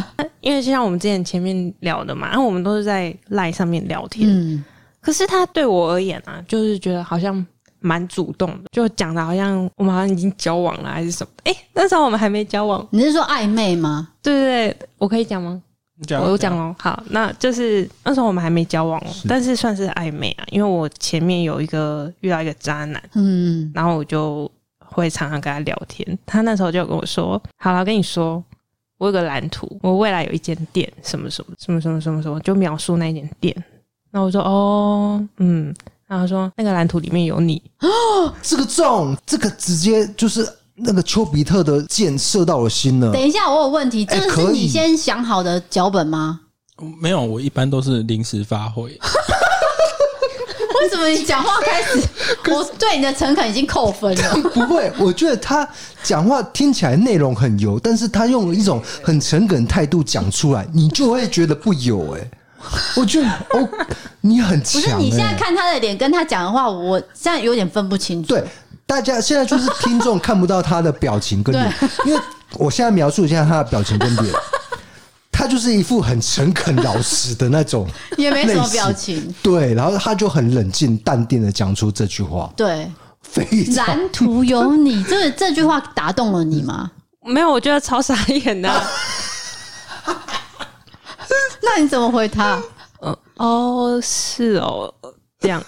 [0.41, 4.65] 因为就像我们之前前面聊的嘛，然后我们都是在赖上面聊天，嗯，
[5.03, 7.45] 可是他对我而言啊，就是觉得好像
[7.81, 14.09] 蛮主动的，就讲的好像我们好像已经交往了还是什么，哎，那时候我们还没交往，你是说暧昧吗？
[14.23, 15.61] 对对对，我可以讲吗？
[16.11, 28.43] 我有讲哦，好，那就是那时候我们还没交往哦，但是算是暧昧啊，因为我前面有一个遇到一个渣男，嗯，然后我就会常常跟他聊天，他那时候就跟我说：“好了，跟你说，
[28.99, 33.55] 我有个蓝图，我未来有一间店，什么什么什么什么什么什么，就描述那间店。”
[34.13, 35.75] 那我说：“哦，嗯。”
[36.07, 43.13] 然后他说：“那个蓝图里面有你哦， 这个中，这个直接就是。”那个丘比特的箭射到我心了。
[43.13, 46.41] 等一下，我有问题，这个是你先想好的脚本吗？
[46.99, 48.85] 没有，我一般都是临时发挥。
[50.81, 52.01] 为什么你讲话开始，
[52.51, 54.35] 我对你的诚恳已经扣分了？
[54.55, 55.69] 不会，我觉得他
[56.03, 62.17] 讲话听起来内容很油，但是他用一种很诚恳态度讲出来，你就会觉得不油。
[62.17, 62.31] 哎，
[62.97, 63.69] 我觉得哦，
[64.21, 64.81] 你很强。
[64.81, 68.29] 不是，你现在看他的脸，跟他讲的话，我现在有点分不清楚。
[68.29, 68.45] 对。
[68.85, 72.21] 大家现在就是听众看不到他的表情跟脸，因为
[72.59, 74.35] 我现在描述一下他的表情跟脸，
[75.31, 79.35] 他就是一副很诚恳老实的那种， 也没什么表情。
[79.43, 82.53] 对，然后他就很冷静淡定的讲出这句话。
[82.55, 82.91] 对，
[83.23, 86.91] 非常蓝图有你，这这句话打动了你吗？
[87.25, 88.69] 没有，我觉得超傻眼的。
[91.63, 92.61] 那你怎么回他？
[93.01, 94.93] 嗯， 哦，是哦。
[95.41, 95.61] 这样，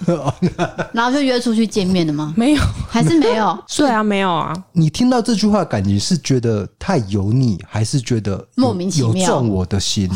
[0.95, 2.33] 然后就约出去见面了吗？
[2.37, 3.59] 没有，还是没有。
[3.77, 4.55] 对啊，没有啊。
[4.71, 10.09] 你听到这句话，感觉是觉得太油腻，还是觉得莫名其妙，有撞我的心？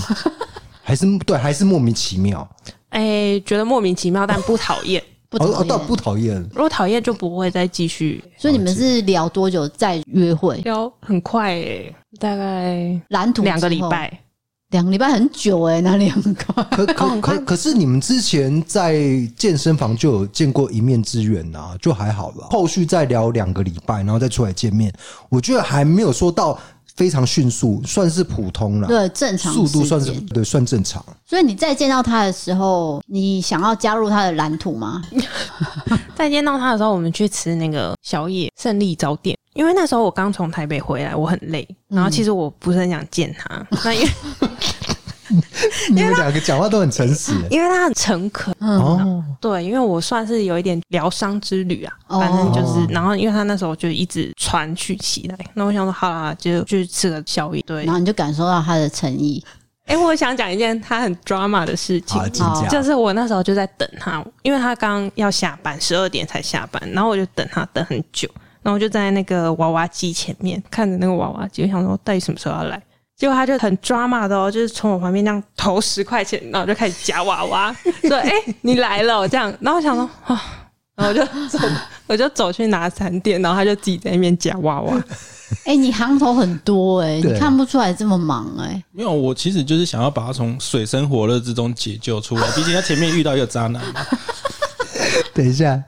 [0.80, 2.48] 还是对，还是莫名其妙？
[2.90, 6.40] 哎、欸，觉得莫名其妙，但不讨厌，不讨厌，哦，倒不讨厌。
[6.54, 8.22] 如果讨厌，就不会再继续。
[8.36, 10.56] 所以你们是聊多久再约会？
[10.58, 14.20] 聊很快，欸，大概蓝图两个礼拜。
[14.70, 16.62] 两个礼拜很久哎、欸，哪里很快？
[16.64, 19.00] 可可 可可是你们之前在
[19.34, 22.46] 健身房就有见过一面之缘呐，就还好了。
[22.50, 24.92] 后续再聊两个礼拜，然后再出来见面，
[25.30, 26.58] 我觉得还没有说到
[26.96, 28.88] 非常迅速，算是普通了。
[28.88, 31.02] 对，正常速度算是对，算正常。
[31.24, 35.02] 所以你再见到他的时候，你想要加入他的蓝图吗？
[36.14, 39.34] 再见到他的时候，我们去吃那个宵夜，胜利早点。
[39.58, 44.08] 因为那时候我刚从台北回来，我很累，然后其实我不是很想见他，嗯、 那因为
[45.90, 48.54] 你们两个讲话都很诚实，因为他很诚恳。
[48.60, 57.60] 哦，对，因为我算是有一点疗伤之旅啊，反正就是，然后因为他那时候就一直传去起来，那我想说好啦，就去吃个宵夜。
[57.62, 59.44] 对，然后你就感受到他的诚意。
[59.86, 62.22] 哎、欸，我想讲一件他很 drama 的事情，
[62.70, 68.28] 就是我那时候就在等他，因为他刚要下班，十二点才下班，然后我就等他等很久。
[68.68, 72.78] 然后就站在那个娃娃机前面看着那个娃娃机，我想说到底什么时候要来？
[73.16, 81.58] 结果他就很抓马的哦，就是从我旁边这样投十块钱，然后就开始夹娃娃，说：“哎、欸，你来了。”这样，然后我想说啊，然后我就走，
[82.08, 84.94] 我就走去拿餐点，然后他就自己在那边夹娃娃。
[85.64, 88.84] 哎、欸，你行头很多哎、欸，你看不出来这么忙哎、欸。
[88.92, 94.06] 没有，我其实就是想要把他从水深火热之中解救出来，毕竟他前面遇到一个渣男嘛。
[95.32, 95.82] 等一下，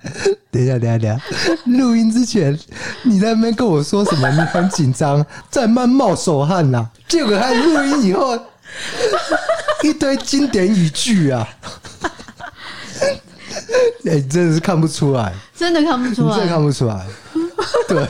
[0.50, 1.62] 等一下，等一下，等一下！
[1.78, 2.58] 录音之前，
[3.04, 4.28] 你在那边跟我说什么？
[4.30, 6.90] 你很紧张，在慢冒手汗呐、啊。
[7.08, 8.38] 结果他录音以后，
[9.84, 11.48] 一堆经典语句啊！
[14.04, 17.06] 哎、欸，真的是看不出来，真的看不出来，真的看不出来。
[17.86, 18.06] 对，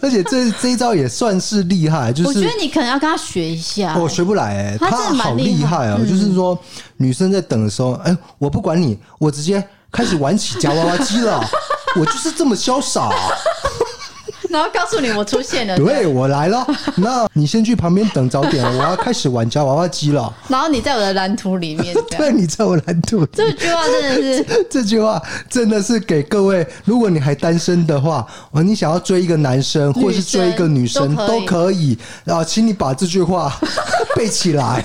[0.00, 3.96] 而且这这一招也算是厉害，就是我觉得你可能要跟他学一下。
[3.96, 5.96] 我学不来、欸，哎，他好厉害啊！
[6.00, 6.58] 嗯、就是说，
[6.96, 9.64] 女生在等的时候，哎、欸，我不管你，我直接
[9.94, 11.40] 开始玩起夹娃娃机了，
[11.96, 13.08] 我就是这么潇洒。
[14.50, 16.64] 然后告诉你我出现了，对，我来了。
[16.96, 20.32] 那你先去旁边等早点，我要开始玩夹娃娃机了。
[20.46, 23.26] 然后你在我的蓝图里面， 对，你在我蓝图。
[23.32, 25.20] 这句话真的是这， 这句话
[25.50, 31.98] 真的是给各位，如果你还单身的话，哦，你想要追一个男生，或是追一个女生，女生都可以。
[32.22, 33.52] 然后，请你把这句话
[34.14, 34.84] 背起来，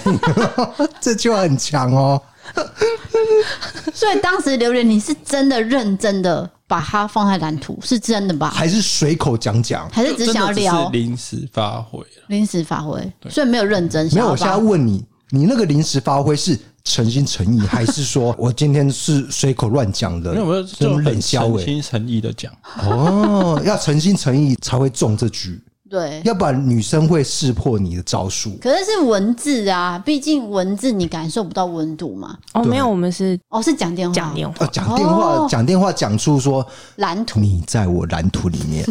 [0.99, 2.19] 这句话很强哦。
[3.93, 6.49] 所以当时榴莲，你是真的认真的。
[6.69, 8.51] 把它放在蓝图是真的吧？
[8.51, 9.89] 还是随口讲讲？
[9.89, 10.87] 还是只想要聊？
[10.89, 14.05] 临时发挥，临时发挥，所以没有认真。
[14.13, 20.31] 没有，我现在问你，你那个临时发挥是诚心诚意，还是说我今天是随口乱讲的？
[20.31, 22.53] 没有，没有，就很诚心诚意的讲。
[22.83, 25.59] 哦，要诚心诚意才会中这局。
[25.89, 28.51] 对，要不然女生会识破你的招数。
[28.61, 32.37] 可是是文字啊，毕竟文字你感受不到温度嘛。
[32.53, 36.65] 哦，没有，我们是哦是讲电话，讲电话，讲电话，讲电话，讲出说
[36.97, 38.85] 蓝图，你在我蓝图里面，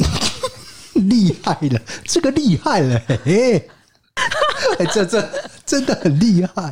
[1.08, 3.68] 厉害了，这个厉害了，嘿，
[4.78, 5.28] 哎，这这
[5.64, 6.68] 真的很厉害，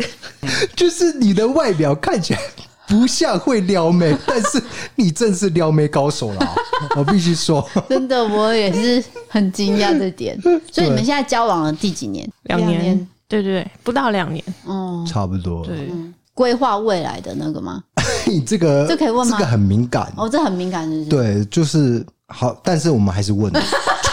[0.75, 2.41] 就是你的外表看起来。
[2.89, 4.63] 不像会撩妹，但是
[4.95, 6.55] 你正是撩妹高手了，
[6.97, 10.41] 我必须说，真的，我也是很惊讶这点。
[10.41, 12.29] 所以你们现在交往了第几年？
[12.45, 15.65] 两年，年，对对对，不到两年，嗯，差不多。
[15.65, 15.91] 对，
[16.35, 17.83] 规划未来的那个吗？
[18.27, 19.37] 你这个这可以问吗？
[19.37, 21.11] 这个很敏感哦，这很敏感是是？
[21.11, 23.53] 对，就是好，但是我们还是问。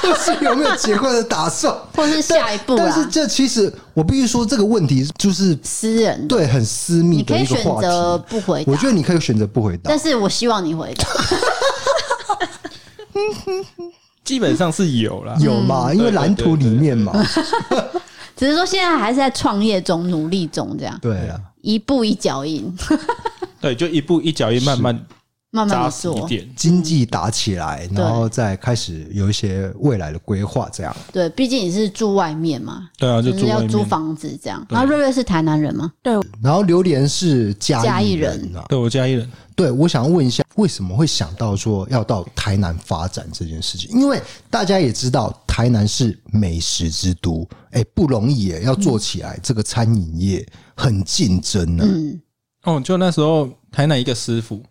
[0.03, 2.75] 就是有没有结婚的打算，或是下一步？
[2.75, 7.61] 但是这其实我必须说，这个问题就是私人，对，很私密的一个话题。
[7.61, 11.07] 你可以选择不回答，我觉得你可以选择不回答，但是我希望你回答。
[14.25, 15.93] 基本上是有啦，有嘛？
[15.93, 17.13] 因为蓝图里面嘛。
[18.35, 20.99] 只是说现在还是在创业中，努力中，这样。
[21.01, 22.75] 对啊，一步一脚印。
[23.61, 25.05] 对，就一步一脚印，慢慢。
[25.55, 30.95] 慢慢做，经济打起来，然后再开始有一些未来的规划，这样。
[31.11, 32.89] 对，毕竟你是住外面嘛。
[32.97, 34.65] 对啊，就住，就是要租房子这样。
[34.67, 35.93] 然后瑞瑞是台南人吗？
[36.01, 36.11] 对。
[36.41, 38.65] 然后榴莲是嘉义人啊。
[38.67, 39.31] 对，我嘉义人。
[39.55, 43.91] 对，我想要问一下，为什么会想到说要到台南发展这件事情？
[43.91, 50.43] 因为大家也知道，台南是美食之都，哎，不容易耶，要做起来这个餐饮业
[50.75, 51.83] 很竞争呢。
[51.87, 52.19] 嗯。
[52.63, 54.63] 哦，就那时候台南一个师傅。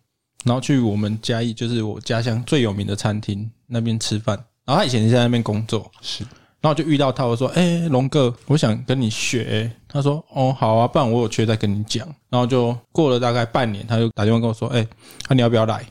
[0.44, 4.36] 然后去我们嘉义，就是我家乡最有名的餐厅那边吃饭。
[4.64, 6.24] 然后他以前在那边工作，是。
[6.60, 14.88] 然后我就遇到他，我说：“哎、欸，龙哥，我想跟你学。”他说：“哦，好啊，不然我有缺再跟你讲。”然后就过了大概半年，他就打电话跟我说：“哎、欸，
[15.28, 15.84] 那、啊、你要不要来？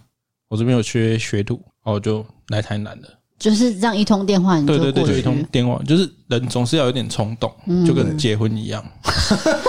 [0.47, 3.07] 我这边有缺学徒。”然后我就来台南了。
[3.37, 8.85] 就是这样一通电话你就，对对对，就一通电话，就是人总是要有点冲动，嗯、就跟结婚一样。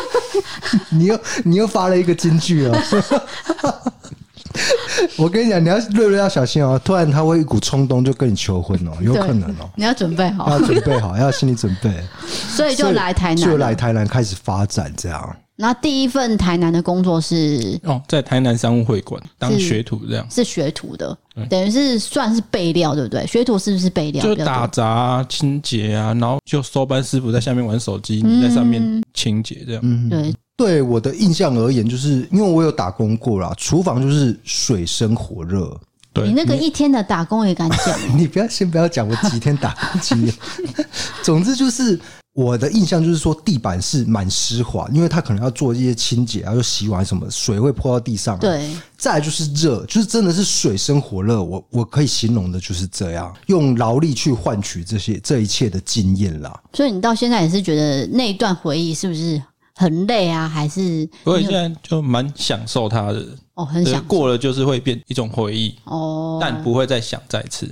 [0.90, 2.78] 你又你又发了一个金句哦。
[5.18, 9.70] 我跟你讲，你要瑞瑞要小心哦，突然他会一股冲动就跟你求婚哦，有可能哦。
[9.76, 11.92] 你要准备好，要准备好， 要心理准备。
[12.26, 15.36] 所以就来台南，就来台南开始发展这样。
[15.54, 21.16] 那第一份台南的工作是哦，在台南商务会馆当学徒这样，是学徒的，
[21.48, 23.24] 等于是算是备料对不对？
[23.26, 24.22] 学徒是不是备料？
[24.24, 28.82] 就打杂、清洁啊，然后就收班师傅在下面玩手机，你在上面
[29.14, 29.82] 清洁这样。
[29.84, 30.34] 嗯，对。
[30.62, 35.76] 对我的印象而言，就是因为我有打工过啦，厨房就是水深火热。
[36.12, 37.98] 对，你那个一天的打工也敢讲？
[38.16, 40.34] 你不要先不要讲我几天打工经验。
[41.24, 41.98] 总之就是
[42.34, 48.38] 我的印象就是说，地板是蛮湿滑，因为他可能要做一些清洁，然后洗碗什么，水会泼到地上。
[48.38, 51.42] 对，再来就是热，就是真的是水深火热。
[51.42, 56.60] 我我可以形容的就是这样，用劳力去换取这些这一切的经验啦。
[56.74, 59.42] 所以你到现在也是觉得那一段回忆是不是？
[59.82, 61.04] 很累啊，还是？
[61.24, 64.00] 不过现在就蛮享受它的哦，很享受。
[64.06, 67.68] 过了就是会变一种回忆哦，但不会再想再次，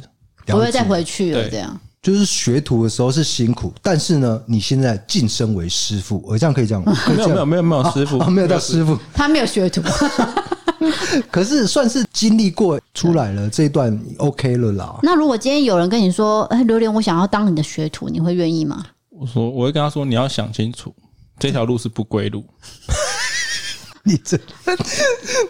[0.47, 1.49] 不会再回去了。
[1.49, 6.93] 这样就是学徒的时候是辛苦，但是呢，你现在晋升为师傅，我这样可以讲 吗？
[7.07, 9.83] 没有没有没有没有师傅，没有叫师傅， 他没有学徒，
[11.31, 14.99] 可是算是经历过出来了这一段 OK 了啦。
[15.03, 18.83] 那如果今天有人跟你说，哎，榴莲，我想要当你的学徒，你会愿意吗？
[19.11, 20.95] 我说，我会跟他说，你要想清楚。
[21.41, 22.45] 这条路是不归路。
[24.03, 24.39] 你这，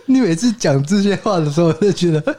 [0.06, 2.36] 你每次讲这些话的时候，我就觉得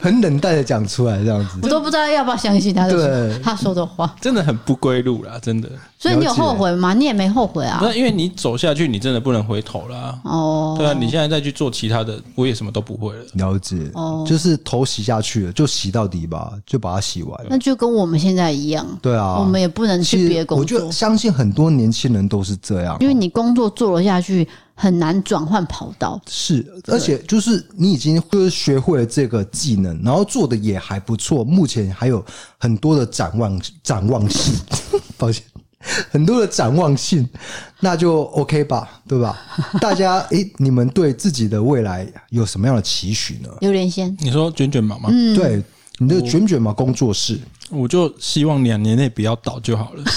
[0.00, 5.70] 很冷淡的讲出来，这样子，我都不知道要不要相信他的，他说的话，真的很不归路啦，真的。
[5.98, 6.92] 所以你有后悔吗？
[6.92, 7.78] 你也没后悔啊。
[7.82, 10.18] 那因为你走下去，你真的不能回头了。
[10.24, 13.24] 哦，对啊，你现在再去做其他的，我也什么都不会了。
[13.34, 17.46] 了解，哦，就是头洗下去了，就洗到底吧，就把它洗完。
[17.48, 18.86] 那就跟我们现在一样。
[19.00, 20.78] 对啊，我们也不能去别工作。
[20.78, 24.46] 我就相信很多年轻人都是这样，因为你工作做了下去。
[24.78, 32.22] 很难转换跑道，是，而且就是你已经就是学会了这个技能，然后做的也还不错，目前还有
[32.58, 34.54] 很多的展望展望性，
[35.16, 35.42] 抱歉，
[36.10, 37.28] 很多的展望性，
[37.80, 39.38] 那就 OK 吧，对吧？
[39.80, 43.48] 大家，诶、欸，你们对自己的未来有什么样的期许呢？
[43.60, 45.08] 榴莲先，你说卷卷毛吗？
[45.12, 45.62] 嗯，对，
[45.98, 47.38] 你的卷卷毛工作室，
[47.70, 50.04] 我，我就希望两年内不要倒就好了。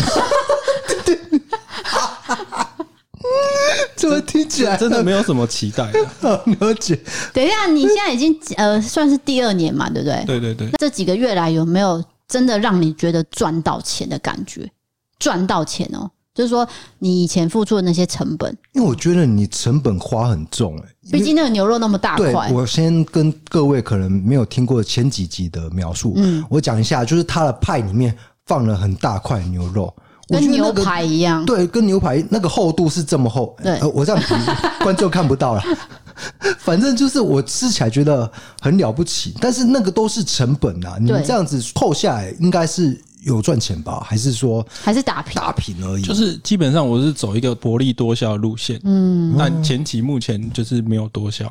[3.96, 6.44] 怎么听起来真的没有什么期待的？
[6.60, 6.98] 了解。
[7.34, 10.24] 等一下，你现在已经呃算是第二年嘛，对不对？
[10.26, 10.70] 对对对。
[10.80, 14.72] 这几个月来有没有真的让你觉得赚到钱的感觉？
[15.20, 16.68] 赚到钱哦，就是说
[16.98, 18.56] 你以前付出的那些成本。
[18.74, 22.50] 因为我觉得你成本花很重哎，毕竟那个牛肉那么大块。
[22.52, 28.16] 我先跟各位可能没有听过前几集的描述，嗯，我讲一下，就是它的派里面
[28.46, 29.94] 放了很大块牛肉。
[30.32, 33.58] 跟牛排一样，对，跟牛排那个厚度是这么厚。
[33.64, 35.64] 对，呃，我这样比，观众看不到了。
[36.60, 40.98] 反正就是我吃起来觉得很了不起，但是那个都是成本啊。
[41.02, 44.02] 你们这样子扣下来，应该是有赚钱吧？
[44.06, 46.02] 还是说还是打平打平而已？
[46.02, 51.46] 就是基本上我是走一个薄利多销的路线，嗯，但前期目前就是没有多销，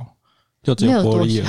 [0.63, 1.47] 就只有薄利而已。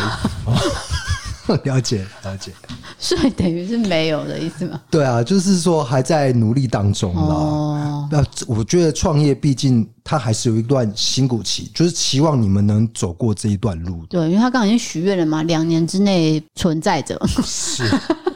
[1.67, 2.51] 了 解了解，
[2.99, 4.79] 所以等于是没有的意思吗？
[4.91, 7.21] 对啊，就是说还在努力当中啦。
[7.21, 14.05] 哦，那我觉得创业毕竟它还是有一段辛苦期，就是期望你们能走过这一段路。
[14.05, 17.19] 对，因为他刚刚已经许愿了嘛，两年之内存在着。
[17.43, 17.83] 是，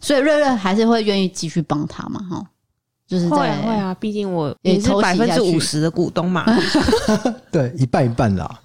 [0.00, 2.20] 所以瑞瑞还是会愿意继续帮他嘛？
[2.28, 2.44] 哈，
[3.06, 6.44] 就是在会啊，会啊，毕竟我也是百分之五十的股东嘛。
[7.52, 8.60] 对，一半一半啦。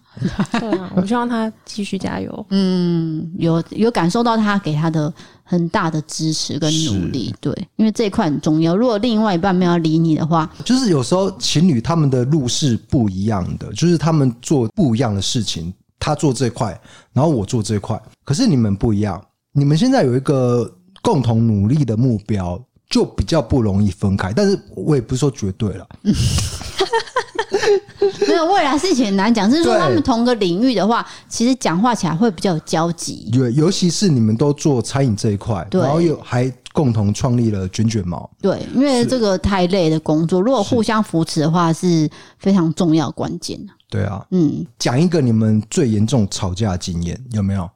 [0.62, 2.46] 对啊，我希望他继续加油。
[2.50, 5.14] 嗯，有有感受到他给他的
[5.44, 7.36] 很大的支持跟努力。
[7.42, 8.78] 对，因为这一块很重要。
[8.78, 15.74] 如果另外一半没有理你的话，就是有时候情侣他们的路是不一样的，就是他们做不一样的事情。
[15.98, 16.80] 他做这块，
[17.14, 19.20] 然后我做这块，可是你们不一样。
[19.52, 20.72] 你们现在有一个
[21.06, 24.34] 共同努力的目标，就比较不容易分开。
[24.34, 25.88] 但是我也不是说绝对了。
[28.28, 33.30] 没有未来事情很难讲，就是说他们同个领域的话，其实讲话起来会比较有交集。
[33.32, 38.28] 对，尤其是你们都做餐饮这一块，然后又还共同创立了卷卷毛。
[38.42, 43.60] 对，因为这个太累的工作，如果互相扶持的话，是非常重要关键。
[43.90, 47.70] 对啊，嗯，讲一个你们最严重吵架的经验有没有？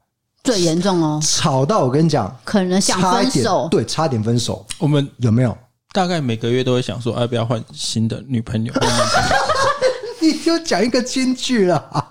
[0.43, 4.65] 最严重哦，吵到我跟你讲，可能想分手，对，差点分手。
[4.77, 5.55] 我们有没有？
[5.91, 8.73] 大概每个月都会想说，要不要换新的女朋友？
[10.21, 12.07] 你就讲一个金句了，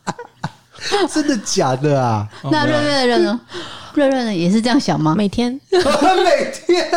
[1.12, 2.28] 真的假的啊？
[2.50, 3.40] 那瑞瑞的呢？
[3.94, 5.14] 瑞瑞呢也是这样想吗？
[5.16, 6.90] 每天， 每天。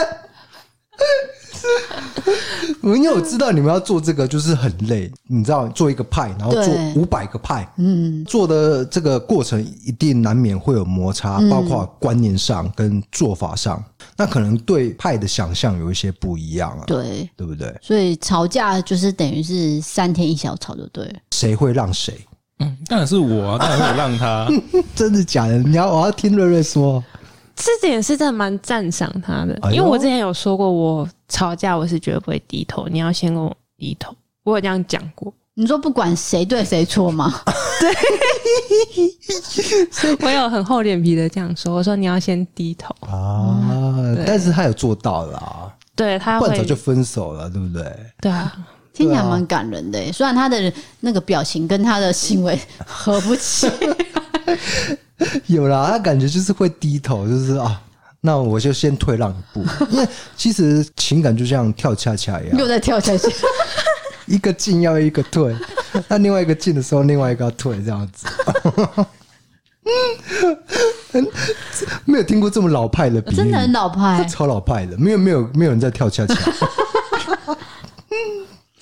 [2.83, 6.63] 因 为我知道你们要做这个就是很累，你知道做一个派，然后做
[6.95, 13.83] 五百个派，嗯，做的这个过程一定难免会有摩擦，包括观念上跟做法上，
[14.17, 17.73] 那可能对派的想象有一些不一样啊，对，对不对？
[17.81, 21.15] 所以吵架就是等于是三天一小吵，就对了。
[21.31, 22.13] 谁会让谁？
[22.59, 24.47] 嗯，当然是我啊，当然我让他。
[24.95, 25.57] 真的假的？
[25.59, 27.03] 你要我要听瑞瑞说。
[27.55, 34.13] 这点是真的蛮赞赏他的，因为我之前有说过，我吵架我是绝对不会低头，你要先跟我低头，
[34.43, 35.33] 我有这样讲过。
[35.53, 37.41] 你说不管谁对谁错吗？
[37.79, 37.91] 对，
[40.25, 47.83] 我有很厚脸皮的这样说，我说你要先低头啊，但是他有做到啦，对他，不然早就分手了，对不对？
[48.21, 48.55] 对啊，
[48.93, 50.71] 听起来蛮感人的，虽然他的
[51.01, 53.69] 那个表情跟他的行为合不起。
[55.47, 57.81] 有啦，他感觉就是会低头，就是啊，
[58.21, 63.29] 那我就先退让一步， 因为其实情感就像跳恰恰一样，又在跳恰恰，
[64.27, 65.55] 一个进要一个退，
[66.07, 68.27] 那另外一个进的时候，另外一个要退，这样子。
[71.13, 71.27] 嗯
[72.05, 76.35] 没有听过这么老派的比喻，真的很老派，超老派的，没有没有没有人在跳恰恰。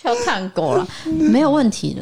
[0.08, 2.02] 要看过了， 没有问题的。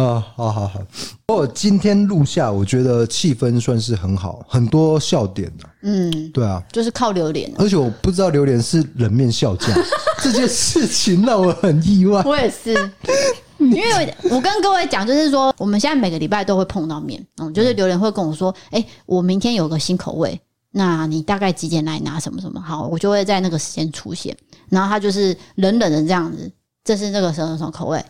[0.00, 0.80] 啊，好好好。
[1.28, 5.64] 我今天录下，我觉得气氛算是很好，很多笑点的。
[5.82, 7.52] 嗯，对啊，就是靠榴莲。
[7.58, 9.70] 而且我不知道榴莲是冷面笑匠
[10.22, 12.22] 这件事情，让我很意外。
[12.24, 12.72] 我也是，
[13.58, 17.24] 因为我跟各位讲，就是说我们现在每个礼拜都会碰到面。
[17.36, 20.38] 嗯，就是榴莲会跟我说：“哎，我明天有个新口味。”
[20.70, 22.60] 那你大概几点来拿什么什么？
[22.60, 24.36] 好，我就会在那个时间出现。
[24.68, 26.50] 然后他就是冷冷的这样子，
[26.88, 28.02] 这是那个什么什么口味，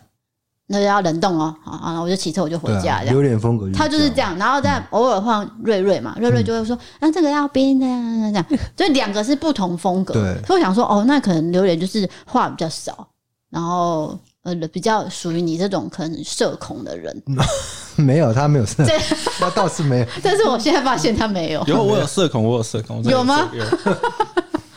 [0.69, 1.53] 那就要冷冻哦。
[1.65, 3.07] 好，然后我就骑车我就回家，这样。
[3.07, 4.39] 榴莲风格，他就是这样。
[4.39, 7.87] 然后再偶尔换瑞瑞嘛，瑞瑞就会说，那、这个要冰的，
[8.31, 8.47] 这样。
[8.79, 10.15] 所以两个是不同风格。
[10.15, 10.41] 对。
[10.47, 13.09] 所以我想说，哦，那可能榴莲就是话比较少，
[13.51, 14.17] 然后。
[14.45, 17.23] 呃，比较属于你这种可能社恐的人，
[17.99, 18.95] 没有，他没有社恐，
[19.41, 20.07] 那倒是没有。
[20.23, 21.63] 但是我现在发现他没有。
[21.67, 23.51] 有，我有社恐，我有社恐，有吗？
[23.53, 23.65] 有。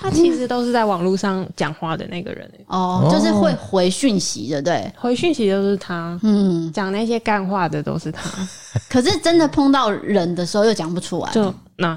[0.01, 8.29] 他其实都是在网络上讲话的那个人哦，就是会回讯息的，对，回讯息都是他，嗯，讲那些干话的都是他。
[8.89, 11.95] 可是真的碰到人的时候又讲不出来，就那。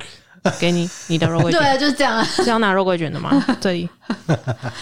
[0.60, 2.22] 给你你的肉桂卷， 对，就是这样啊。
[2.22, 3.42] 是要拿肉桂卷的吗？
[3.62, 3.88] 这里，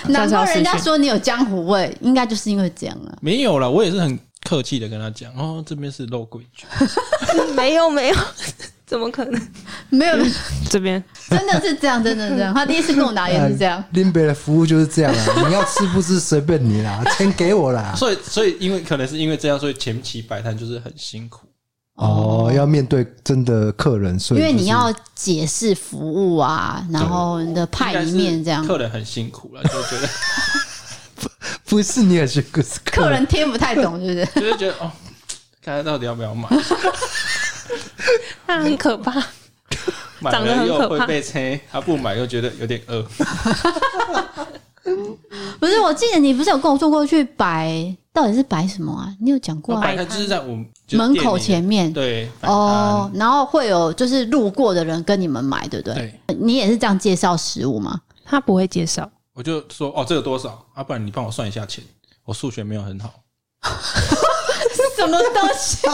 [0.08, 3.14] 难怪人家说你有江湖味，应该就是因为这样啊。
[3.20, 6.68] 没有了，我也是很客气的跟他讲，哦，这边是肉桂卷。
[7.54, 8.16] 没有没有，
[8.92, 9.48] 怎么可能？
[9.88, 10.14] 没有，
[10.68, 12.52] 这边真的是这样，真的是这样。
[12.52, 13.82] 他第一次跟我拿也是这样。
[13.92, 17.94] 林北的服务就是这样啊， 你要吃不吃随便你啦，钱给我啦。
[17.96, 21.48] 所以所以因为可能是因为这样，所以前期摆摊就是很辛苦。
[21.94, 30.08] 哦，要面对真的客人，所以、就是、因为你要解释服务啊，然后你的派一面这样，客人很辛苦了，就觉得
[31.16, 31.28] 不
[31.66, 34.40] 不是你也是客客人听不太懂，是不是？
[34.40, 34.90] 就是觉得哦，
[35.62, 36.48] 看他到底要不要买，
[38.46, 39.12] 他很可怕，
[40.20, 43.02] 买了又会被催，他不买又觉得有点饿。
[45.60, 49.14] 不是，我记得你不是有跟我说过去摆，到底是摆什么啊？
[49.20, 49.80] 你有讲过啊？
[49.80, 55.94] 摆摊就是在我们门口前面，对哦，然后会有就是路过的人跟你们买，对不对？
[56.26, 58.00] 对，你也是这样介绍食物吗？
[58.24, 60.82] 他不会介绍，我就说哦，这个多少啊？
[60.82, 61.84] 不然你帮我算一下钱，
[62.24, 63.14] 我数学没有很好，
[64.74, 65.86] 是 什么东西？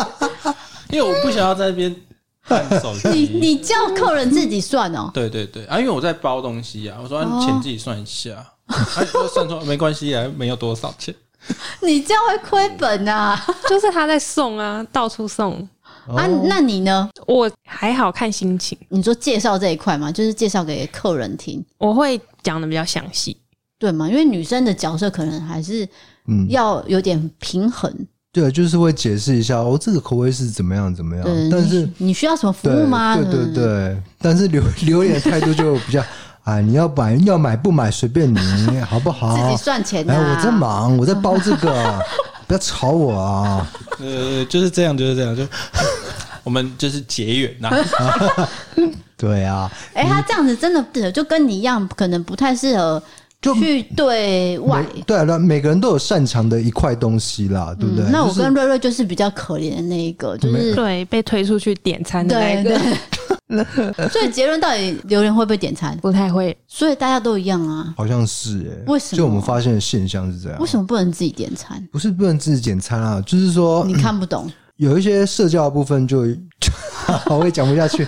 [0.90, 1.94] 因为我不想要在那边。
[3.12, 5.10] 你你叫客人自己算哦？
[5.12, 11.14] 对对对啊，因为我在包东西啊，我说你钱自己算一下，他说算错没关系啊，没有多少钱。
[11.82, 13.38] 你这样会亏本啊！
[13.68, 15.56] 就是他在送啊，到处送
[16.06, 16.26] 啊。
[16.44, 17.10] 那你呢？
[17.26, 18.78] 我还好看心情。
[18.88, 23.36] 你说介绍这一块嘛，就是介绍给客人听，我会讲的比较详细，
[23.78, 24.08] 对吗？
[24.08, 25.86] 因为女生的角色可能还是
[26.28, 27.94] 嗯要有点平衡。
[28.30, 31.24] 对，就是会解释一下哦，这个口味是怎么样怎么样。
[31.50, 33.16] 但是你，需要什么服务吗？
[33.16, 36.04] 对对对，但是留 留言态度就比较，
[36.44, 39.34] 哎，你要买要买不买随便你，好不好？
[39.34, 40.14] 自己算钱啊。
[40.14, 42.04] 哎，我在忙，我在包这个，
[42.46, 43.66] 不要吵我啊。
[43.98, 45.42] 呃，就是这样，就是这样，就
[46.44, 47.70] 我们就是结缘呐。
[49.16, 49.70] 对啊。
[49.94, 53.02] 哎，他这样子真的就跟你一样，可能不太适合。
[53.40, 58.04] 就去对外，对啊，每个人都有擅长的一块东西啦，对不对？
[58.10, 62.78] 那我跟瑞瑞就是比较可怜的那一个，就是对被推出去点餐的那个。
[64.10, 65.96] 所以结论到底榴莲会不会点餐？
[66.02, 67.94] 不太会，所以大家都一样啊。
[67.96, 69.16] 好像是哎，为什么？
[69.16, 70.60] 就我们发现的现象是这样。
[70.60, 71.82] 为什么不能自己点餐？
[71.90, 76.26] 不是不能自己点餐啊，就是说你看不懂，有一些社交的部分就，
[77.30, 78.06] 我也讲不下去。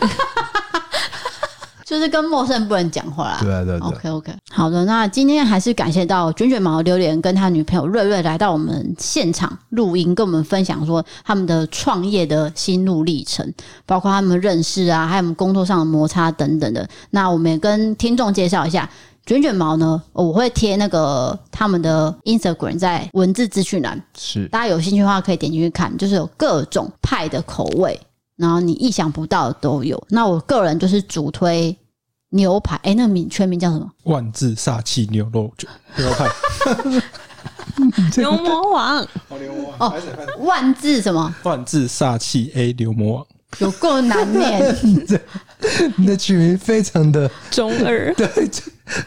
[1.90, 3.38] 就是跟陌生人不能讲话啦。
[3.42, 3.80] 对啊，对啊。
[3.82, 13.52] OK OK，好的，那今天还是感谢到卷卷毛榴莲跟他女朋友瑞瑞来到我们现场录音，跟我们分享说他们的创业的心路历程，
[13.86, 16.88] 包括他们认识啊，还有我们工作上的摩擦等等的。
[17.10, 18.88] 那我们也跟听众介绍一下
[19.26, 28.00] 卷卷毛呢，我会贴那个他们的 Instagram 在文字资讯栏，是大家有兴趣的话可以点进去看，就是有各种派的口味。
[28.36, 30.02] 然后你意想不到的都有。
[30.08, 31.76] 那我个人就是主推
[32.30, 33.90] 牛排，哎，那名全名叫什么？
[34.04, 36.28] 万字煞气牛肉卷牛排。
[38.16, 39.06] 牛魔王。
[39.78, 39.94] 哦，
[40.40, 41.34] 万字什么？
[41.42, 43.26] 万字煞气 A 牛魔王。
[43.58, 44.76] 有够难念。
[45.96, 48.28] 你的取名非常的中二， 对，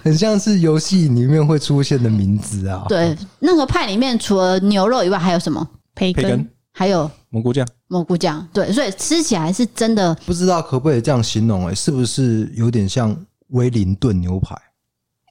[0.03, 2.85] 很像是游戏里面会出现的名字啊。
[2.89, 5.65] 对，那个派里面除了牛肉以外，还有什么？
[5.95, 6.47] 培根。
[6.75, 11.67] 还有蘑菇酱，蘑菇酱，对，所以吃起来是真的不知道可不可以这样形容？
[11.67, 13.15] 哎，是不是有点像
[13.49, 14.55] 威灵顿牛排？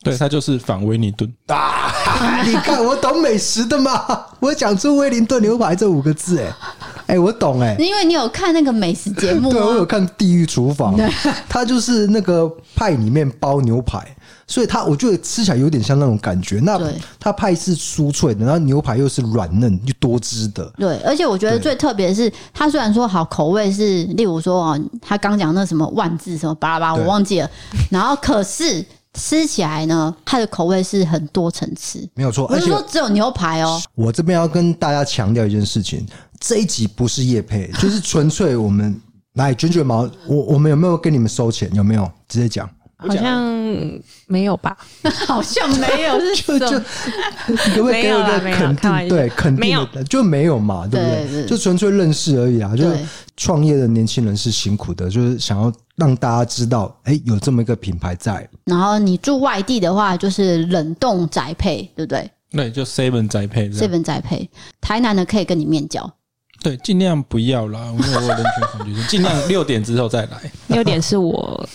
[0.04, 1.92] 对，它就是反威灵顿啊！
[2.46, 6.52] 你看我懂美食的嘛，我讲出威灵顿牛排这五个字，哎，
[7.14, 10.96] 哎，我懂哎，因为你有看那个美食节目， 对，我有看《地狱厨房》，
[11.48, 14.04] 它就是那个派里面包牛排。
[14.52, 16.60] 所以它，我觉得吃起来有点像那种感觉。
[16.60, 16.78] 那
[17.18, 20.70] 它派是酥脆的，然后牛排又是软嫩又多汁的。
[20.76, 27.50] 对，而且我觉得最特别的是，它虽然说好口味是，例如说哦，他刚讲那什么万字什么巴拉巴拉，我忘记了。
[27.88, 28.84] 然后可是
[29.14, 32.46] 吃起来呢，它的口味是很多层次，没有错。
[32.46, 33.80] 不是说只有牛排哦。
[33.94, 36.06] 我这边要跟大家强调一件事情，
[36.38, 38.94] 这一集不是夜配，就是纯粹我们
[39.32, 41.70] 来卷卷毛，我我们有没有跟你们收钱？
[41.72, 42.06] 有没有？
[42.28, 42.68] 直接讲。
[43.08, 43.42] 好像
[44.26, 44.76] 没有吧？
[45.26, 49.08] 好像没有， 是就就可不可以给我个肯定？
[49.08, 51.42] 对，肯定的就没有嘛，对不对？
[51.42, 52.74] 对就纯粹认识而已啊。
[52.76, 52.96] 就是
[53.36, 58.48] 创业的年轻人是辛苦的，就是想要让大家知道，哎，有这么一个品牌在。
[58.64, 62.30] 然后你住外地的话，就是冷冻宅配，对不对？
[62.52, 64.48] 对，就 seven 宅配，seven 宅配。
[64.80, 66.08] 台南的可以跟你面交。
[66.62, 70.52] 对，尽量不要啦，因为我有人群恐惧症，尽量六点之后再来。
[70.68, 71.68] 六点是我。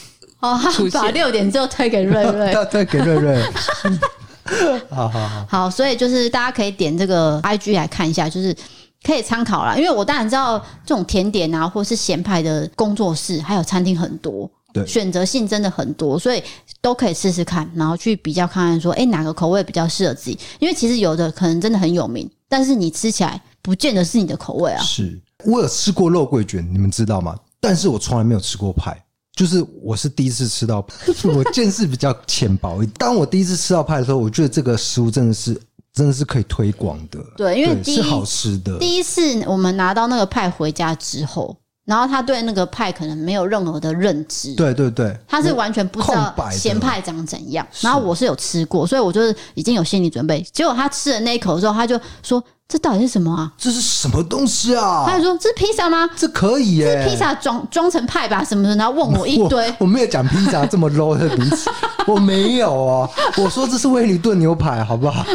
[0.54, 0.60] 哦，
[0.92, 3.44] 他把六点之后推给瑞瑞， 要推给瑞瑞。
[4.90, 8.56] 好好好，好，所以就是大家可以点这个 IG 来看一下，就是
[9.04, 9.76] 可以参考啦。
[9.76, 16.42] 因为我当然知道这种甜点啊，或是咸派的工作室，还有餐厅很多，对，选择性真的很多，所以
[16.82, 20.40] 都可以试试看，然后去比较看看说，哎，哪个口味比较适合自己？
[20.60, 24.82] 因为其实有的可能真的很有名，但是你吃起来不见得是你的口味啊。
[24.82, 27.36] 是我有吃过肉桂卷，你们知道吗？
[27.60, 28.98] 但是我从来没有吃过派。
[29.38, 30.84] 就是我是第一次吃到，
[31.34, 32.84] 我见识比较浅薄。
[32.98, 35.56] 当我第一次吃到派的时候，我觉得这个食物真的是
[35.94, 37.20] 真的是可以推广的。
[37.38, 38.80] 对，因为是好吃的。
[38.80, 44.56] 第一次我们拿到那个派回家之后，然后他对那个派可能没有任何的认知。
[44.56, 47.66] 对对对，他是完全不知道咸派长怎样。
[47.82, 50.42] 然后我是有吃过，所以我就是已经有心理准备。
[50.52, 52.44] 结果他吃了那一口之后，他就说。
[52.68, 53.52] 这到底是什么啊？
[53.58, 55.06] 这是什么东西啊？
[55.08, 56.10] 他就说：“这是披萨吗？
[56.18, 58.44] 这可以耶，这是披萨装装成派吧？
[58.44, 59.68] 什么的？”然后问我一堆。
[59.72, 61.70] 我，我没有讲披萨这么 low 的名词，
[62.06, 63.10] 我没有啊。
[63.38, 65.26] 我说这是威利顿牛排，好不好？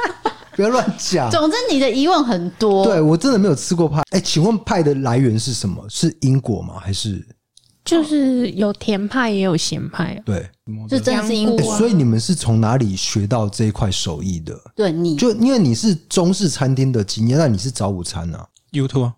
[0.54, 1.30] 不要乱讲。
[1.30, 2.84] 总之，你的疑问很多。
[2.84, 4.02] 对，我真的没有吃过派。
[4.10, 5.82] 哎，请问派的来源是什么？
[5.88, 6.74] 是英国吗？
[6.78, 7.26] 还是？
[7.84, 10.48] 就是有甜派也有咸派，对，
[10.88, 11.76] 就真的是英国。
[11.76, 14.56] 所以你们是从哪里学到这一块手艺的？
[14.76, 19.14] 对，你就因为你是中式餐厅的经验，那你是早午餐啊？YouTube 啊？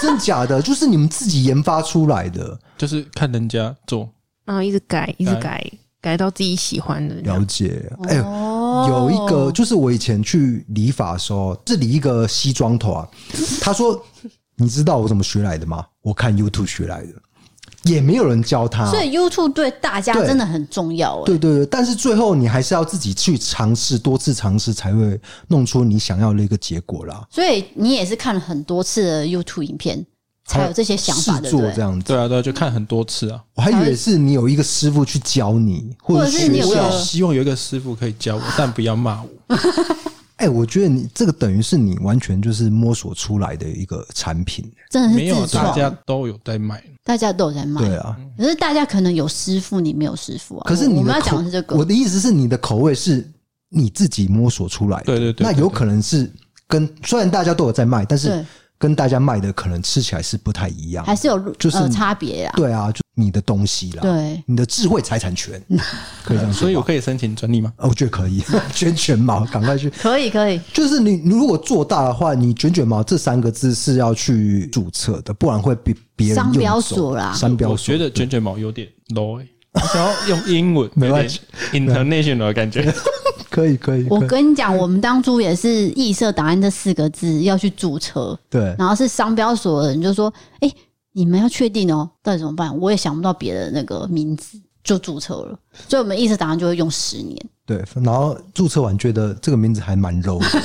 [0.00, 0.60] 真假的？
[0.60, 2.58] 就是你们自己研发出来的？
[2.76, 4.08] 就是看人家做，
[4.44, 5.64] 然后一直改，一直改，
[6.02, 7.14] 改到自己喜欢的。
[7.22, 7.90] 了解。
[8.04, 13.08] 哎，有一个就是我以前去理发的时候，是理一个西装头啊。
[13.60, 14.00] 他说
[14.56, 15.84] ：“你知道我怎么学来的吗？
[16.02, 17.14] 我看 YouTube 学来的。”
[17.84, 21.22] 也没有人教他，所以 YouTube 对大家真的很重要。
[21.24, 25.18] 对对对，但是最后你还是要自己去尝试，多次尝试才会
[25.48, 27.26] 弄出你想要的一个结果啦。
[27.30, 30.04] 所以你也是看了很多次的 YouTube 影片，
[30.44, 31.48] 才有这些想法的。
[31.48, 33.40] 做这样子，对啊，对啊，就看很多次啊。
[33.54, 39.56] 我还以为是你有一个师傅去教你，或者是你有希望有一个师傅可以教我，但不要骂我。
[40.40, 48.16] 哎、欸，我觉得你这个等于是你完全就是摸索出来的一个产品，真的是没有，大家都有在卖，大家都有在卖，对啊。
[48.38, 50.64] 可是大家可能有师傅，你没有师傅啊。
[50.66, 53.30] 可是你我们要讲的是这个，我的意思是你的口味是
[53.68, 55.52] 你自己摸索出来的，对对对，对。
[55.52, 56.32] 那有可能是
[56.66, 58.42] 跟虽然大家都有在卖，但是
[58.80, 62.52] 跟大家卖的可能吃起来是不太一样，还是有就是、呃、差别啊。
[62.56, 63.00] 对啊，就。
[63.16, 65.62] 你的东西啦，对，你的智慧财产权，
[66.24, 67.70] 可以这样说，所以我可以申请专利吗？
[67.76, 70.58] 哦，我觉得可以， 卷卷毛，赶快去，可以可以。
[70.72, 77.34] 就是你，你如果做大的话，你卷卷毛这三个字是要去注册的，不然会被别人商标所啦。
[77.34, 81.40] 商标，我觉得卷卷毛有点 low，欸，我想要用英文， 没关系
[81.72, 82.90] ，international 的感觉，
[83.50, 84.06] 可以可以。
[84.08, 90.76] 我跟你讲，我们当初也是异色档案这四个字要去注册，对，然后是商标所的人就说，哎，欸。
[91.12, 92.78] 你们要确定哦，到底怎么办？
[92.78, 95.58] 我也想不到别的那个名字，就注册了。
[95.88, 97.36] 所以我们异色档案就会用十年。
[97.66, 100.62] 对，然后注册完觉得这个名字还蛮 low 的，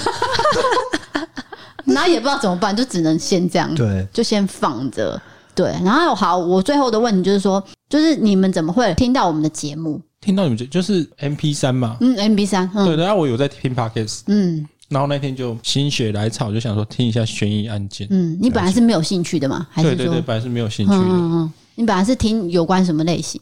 [1.84, 5.20] 然后也不知道怎么办，就只能先这样，对，就先放着。
[5.56, 10.00] 对，然后好，我最后的问题就是说，就是你们怎么会听到我们的节目？
[10.26, 11.98] 听到你们就就是 M P 三嘛？
[12.02, 12.68] 嗯，M P 三。
[12.74, 14.22] 嗯、对，然后我有在听 Podcast。
[14.26, 14.68] 嗯。
[14.90, 18.08] 然后那天就心血来潮，就想说听一下悬疑案件。
[18.10, 19.68] 嗯，你本来是没有兴趣的嘛？
[19.70, 21.00] 还是说对对对，本来是没有兴趣的。
[21.00, 23.40] 嗯嗯嗯，你本来是听有关什么类型？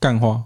[0.00, 0.42] 干话，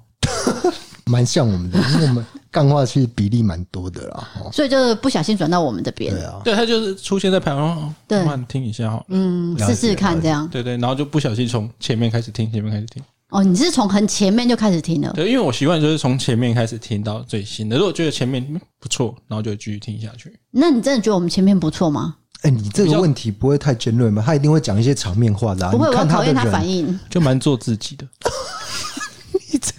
[1.06, 4.28] 蛮像我们的，因为我们干话其实比例蛮多的啦。
[4.52, 6.14] 所以就是不小心转到我们这边。
[6.14, 9.04] 对啊，对他就是出现在排行榜，对，慢听一下哈。
[9.08, 10.46] 嗯，试试看这样。
[10.48, 13.02] 对对，然后就不小心从前面开始听，前面开始听。
[13.32, 15.10] 哦，你是从很前面就开始听了？
[15.14, 17.78] 对，因为我习惯就是从前面开始听到最新的。
[17.78, 18.46] 如果觉得前面
[18.78, 20.38] 不错，然后就继续听下去。
[20.50, 22.16] 那你真的觉得我们前面不错吗？
[22.42, 24.22] 哎、欸，你这个问题不会太尖锐吗？
[24.24, 25.72] 他一定会讲一些场面话的、啊。
[25.72, 28.06] 不会，我看讨厌他反应， 就蛮做自己的。
[29.50, 29.72] 你这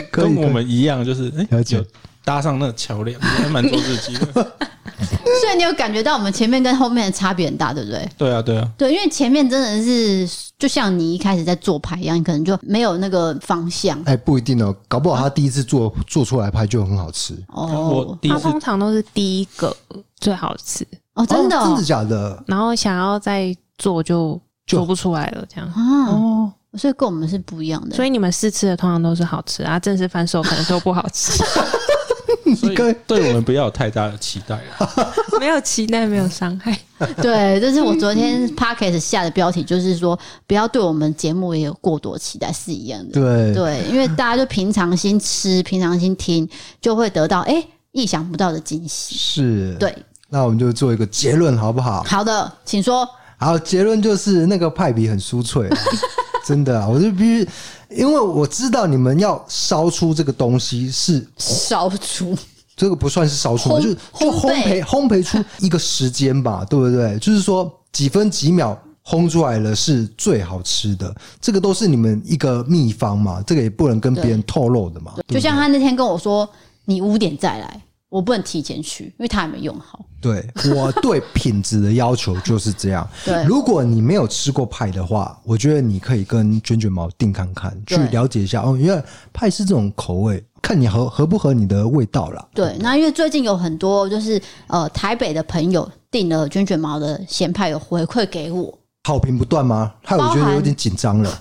[0.00, 1.84] 个跟我们一样，就是哎，了解。
[2.24, 4.26] 搭上那个桥梁，还蛮做自己的。
[5.40, 8.08] 所以你有感觉到我们前面跟后面的差别很大，对不对？
[8.16, 8.68] 对啊，对啊。
[8.76, 14.00] 对，因为前面真的是就像你一开始在做牌一样，你可能就没有那个方向。
[14.04, 18.16] 哎，不一定哦，搞不好他第一次做、啊、做出来牌就很好吃哦。
[18.28, 19.74] 他通常都是第一个
[20.20, 22.44] 最好吃哦，真的、哦哦，真的假的？
[22.46, 26.06] 然后想要再做就做不出来了，这样啊。
[26.10, 27.96] 哦，所以跟我们是不一样的。
[27.96, 31.42] 所以你们试吃的通常都是好吃啊，正式翻手可能都不好吃。
[32.56, 34.58] 所以对我们不要有太大的期待
[35.40, 36.76] 没有期待，没有伤害。
[37.20, 43.14] 对，这是我昨天 pocket 下的标题，就是说不要对我们节目也有过多期待，是一样的。
[43.14, 46.48] 对对，因为大家就平常心吃，平常心听，
[46.80, 49.16] 就会得到哎意想不到的惊喜。
[49.16, 49.94] 是，对。
[50.28, 52.02] 那我们就做一个结论，好不好？
[52.04, 53.06] 好的，请说。
[53.36, 55.68] 好，结论就是那个派比很酥脆，
[56.46, 57.48] 真的啊，我就必须。
[57.96, 62.36] 因为我知道你们要烧出这个东西是烧出，
[62.76, 67.18] 这个不算是烧出，就就烘焙烘焙出一个时间吧， 对不对？
[67.18, 75.14] 就是说几分几秒烘出来了是最好吃的，这个都是你们一个秘方嘛，这个也不能跟别人透露的嘛。
[75.28, 76.48] 就像他那天跟我说，
[76.84, 77.82] 你五点再来。
[78.12, 80.04] 我不能提前去，因为它还没用好。
[80.20, 80.46] 对，
[80.76, 83.08] 我对品质的要求就是这样。
[83.24, 88.76] 对，如果你没有吃过派的话，我觉得你可以跟卷卷毛订看看，去了解一下哦。
[88.78, 89.02] 因为
[89.32, 92.46] 派是这种口味，看你合合不合你的味道啦。
[92.52, 99.94] 对，那因为最近有很多就是呃台北的朋友订了卷卷毛的咸派，有回馈给我，好评不断吗？
[100.04, 101.38] 害我觉得有点紧张了。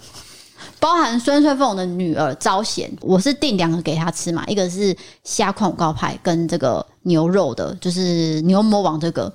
[0.82, 9.32] 包含孙翠凤的女儿招贤，我是订两个给她吃嘛，一个是虾矿五高派跟这个牛肉的，就是牛魔王这个。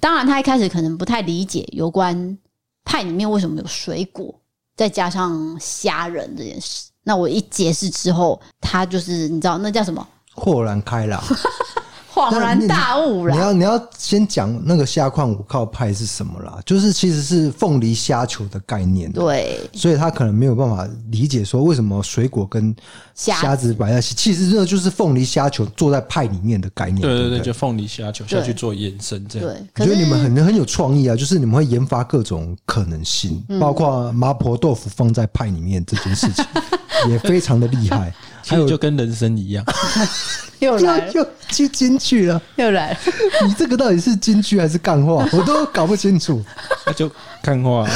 [0.00, 2.36] 当然，他一开始可能不太理解有关
[2.84, 4.34] 派里面为什么有水果，
[4.76, 6.90] 再加上虾仁这件事。
[7.04, 10.04] 那我一解释之后，他就是你知道那叫什么？
[10.34, 11.22] 豁然开朗。
[12.14, 13.34] 恍然大悟了。
[13.34, 16.58] 你要你要先讲那个虾矿五靠派是什么啦？
[16.64, 19.10] 就是其实是凤梨虾球的概念。
[19.10, 22.74] 对，所以他可能没有办法理解说为什么水果跟
[23.14, 24.14] 虾子摆在一起。
[24.14, 27.00] 其实这就是凤梨虾球做在派里面的概念。
[27.00, 29.48] 对对对，就凤梨虾球下去做延伸这样。
[29.48, 31.16] 对，我觉得你们很很有创意啊！
[31.16, 36.44] 就是你们会研发各种可能性，包括麻婆豆腐放在派里面这件事情，
[37.10, 38.12] 也非常的厉害。
[38.46, 39.64] 还有就跟人生一样。
[40.60, 42.98] 又来又去京剧了，又来了。
[43.46, 45.26] 你这个到底是京剧还是干话？
[45.32, 46.42] 我都搞不清楚。
[46.86, 47.10] 那就
[47.42, 47.86] 干话，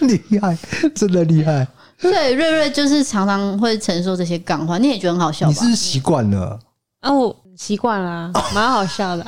[0.00, 0.56] 厉害，
[0.94, 1.66] 真的厉害。
[2.00, 5.54] 对，瑞瑞就是常常会承受这些干话，你也觉得很好笑吧？
[5.62, 6.58] 你是习惯了
[7.00, 7.12] 啊？
[7.12, 9.26] 我习惯了，蛮好笑的。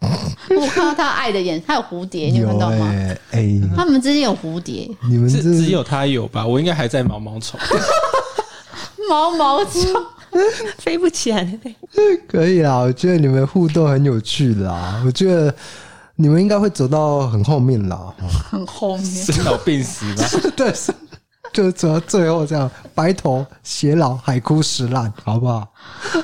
[0.56, 2.86] 我看到他爱的眼，他有蝴蝶，你有看到吗？
[3.32, 6.46] 哎、欸，他们之间有蝴蝶，你们是只有他有吧？
[6.46, 7.58] 我应该还在毛毛虫，
[9.08, 9.82] 毛毛虫。
[10.76, 11.74] 飞不起来的，
[12.28, 12.76] 可以啦。
[12.76, 15.02] 我觉得你们互动很有趣啦。
[15.04, 15.52] 我觉得
[16.16, 18.12] 你们应该会走到很后面啦，
[18.50, 20.50] 很后面，生老病死吧？
[20.54, 20.70] 对，
[21.52, 25.66] 就走到最后这样，白头偕老，海枯石烂，好不好？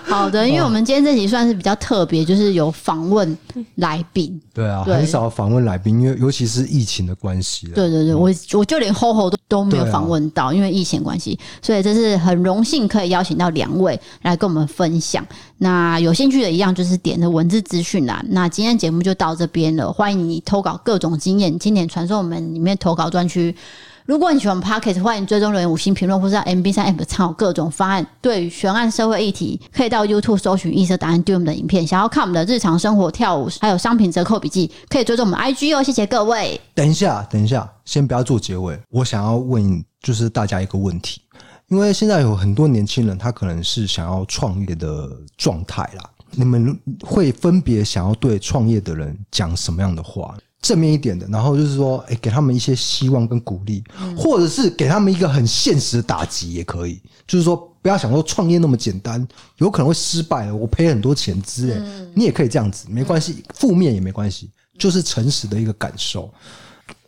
[0.05, 3.37] 好的，因为我们今天这集算是比较特别，就是有访问
[3.77, 4.41] 来宾。
[4.53, 7.67] 对啊，对很少访问来宾，因为尤其是疫情的关系。
[7.69, 15.25] 对对对，我我就连 HoHo 都都没有访问到，啊、因为疫情关系，所以这是很荣幸可以邀请到两位来跟我们分享。
[15.59, 18.25] 那有兴趣的一样就是点的文字资讯栏。
[18.31, 23.55] 那今天节目就到这边了，欢迎你投稿各种经验，经典传送我们里面投稿专区。
[24.07, 28.07] 如果你喜欢 Pocket，欢迎追踪留言五星评论，或是在 MB 三 App 参考各种方案。
[28.21, 31.87] 对于悬案社会议题，可以到 YouTube 搜寻异色档案，对我们的影片。
[31.87, 35.83] 想要看我们的日常生活、跳舞，还有商品折扣笔记，可以追踪我们 IG 哦。
[35.83, 36.61] 谢谢各位。
[36.75, 38.79] 等一下，等一下，先不要做结尾。
[38.91, 41.23] 我想要问，就是大家一个问题，
[41.69, 46.11] 因为现在有很多年轻人，他可能是想要创业的状态啦。
[46.33, 50.37] 你们会分别想要对创业的人讲什么样的话？
[50.65, 53.85] 正面一点的，然后就是说，哎，给他们一些希望跟鼓励，
[54.17, 56.99] 或者是给他们一个很现实的打击也可以。
[57.27, 61.79] 就是说，不要想说创业那么简单，有可能会失败了，我赔很多钱之类。
[62.15, 66.33] 你也可以这样子，没关系，负面也没关系，就是诚实的一个感受。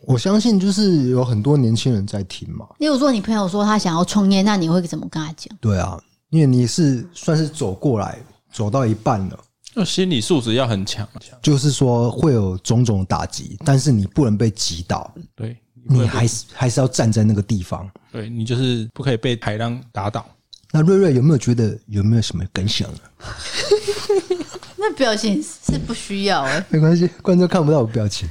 [0.05, 2.67] 我相信，就是有很多年轻人在听嘛。
[2.77, 5.57] 例如说，你朋友说他想要创业，那你会怎么跟他讲？
[5.59, 5.99] 对啊，
[6.29, 8.19] 因为你是算是走过来，
[8.53, 9.39] 走到一半了。
[9.79, 11.07] 那心理素质要很强，
[11.39, 15.13] 就是说会有种种打击，但是你不能被击倒。
[15.35, 15.55] 对，
[15.87, 17.87] 你还是还是要站在那个地方。
[18.11, 20.25] 对，你就是不可以被海浪打倒。
[20.71, 22.99] 那瑞瑞有没有觉得有没有什么感想呢？
[24.77, 28.27] 那表情是不需要哎， 没关系，观众看不到我表情。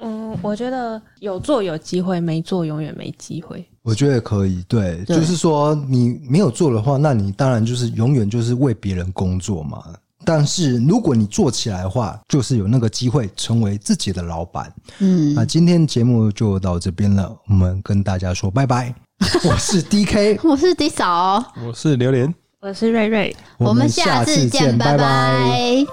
[0.00, 3.66] 嗯，我觉得有做有机会，没做永远没机会。
[3.80, 9.82] 我觉得可以，对，对就是说你没有做的话，那你当然就是永远就是为别人工作嘛。
[10.26, 14.72] 但是如果你做起来的话，就是有那个机会成为自己的老板。
[14.98, 18.92] 嗯，那今天节目就到这边了，我们跟大家说拜拜。
[19.48, 24.98] 我是 DK，我是 D 嫂，我是榴莲，我是瑞瑞，我们下次见，拜拜。
[24.98, 25.86] 拜拜。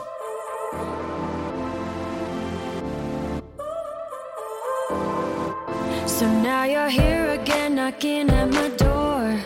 [6.07, 9.39] So now you're here again, knocking at my door.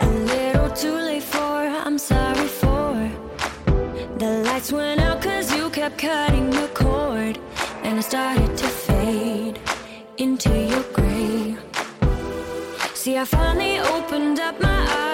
[0.00, 1.17] A little too late
[4.58, 7.38] lights went out cause you kept cutting the cord.
[7.84, 9.60] And I started to fade
[10.16, 11.56] into your gray.
[12.94, 15.07] See, I finally opened up my eyes.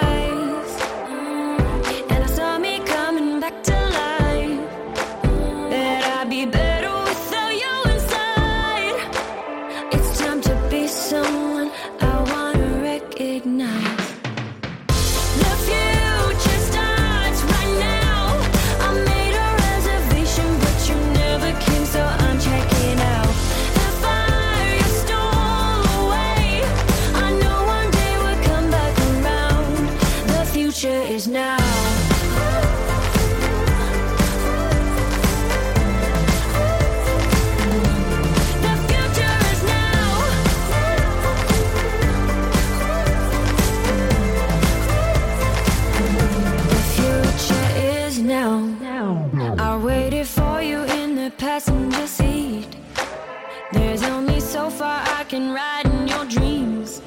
[55.35, 56.99] In your dreams.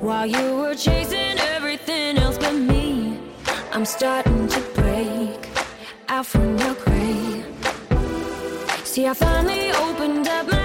[0.00, 3.18] While you were chasing everything else but me,
[3.72, 5.48] I'm starting to break
[6.08, 7.46] out from your grave.
[8.84, 10.59] See, I finally opened up my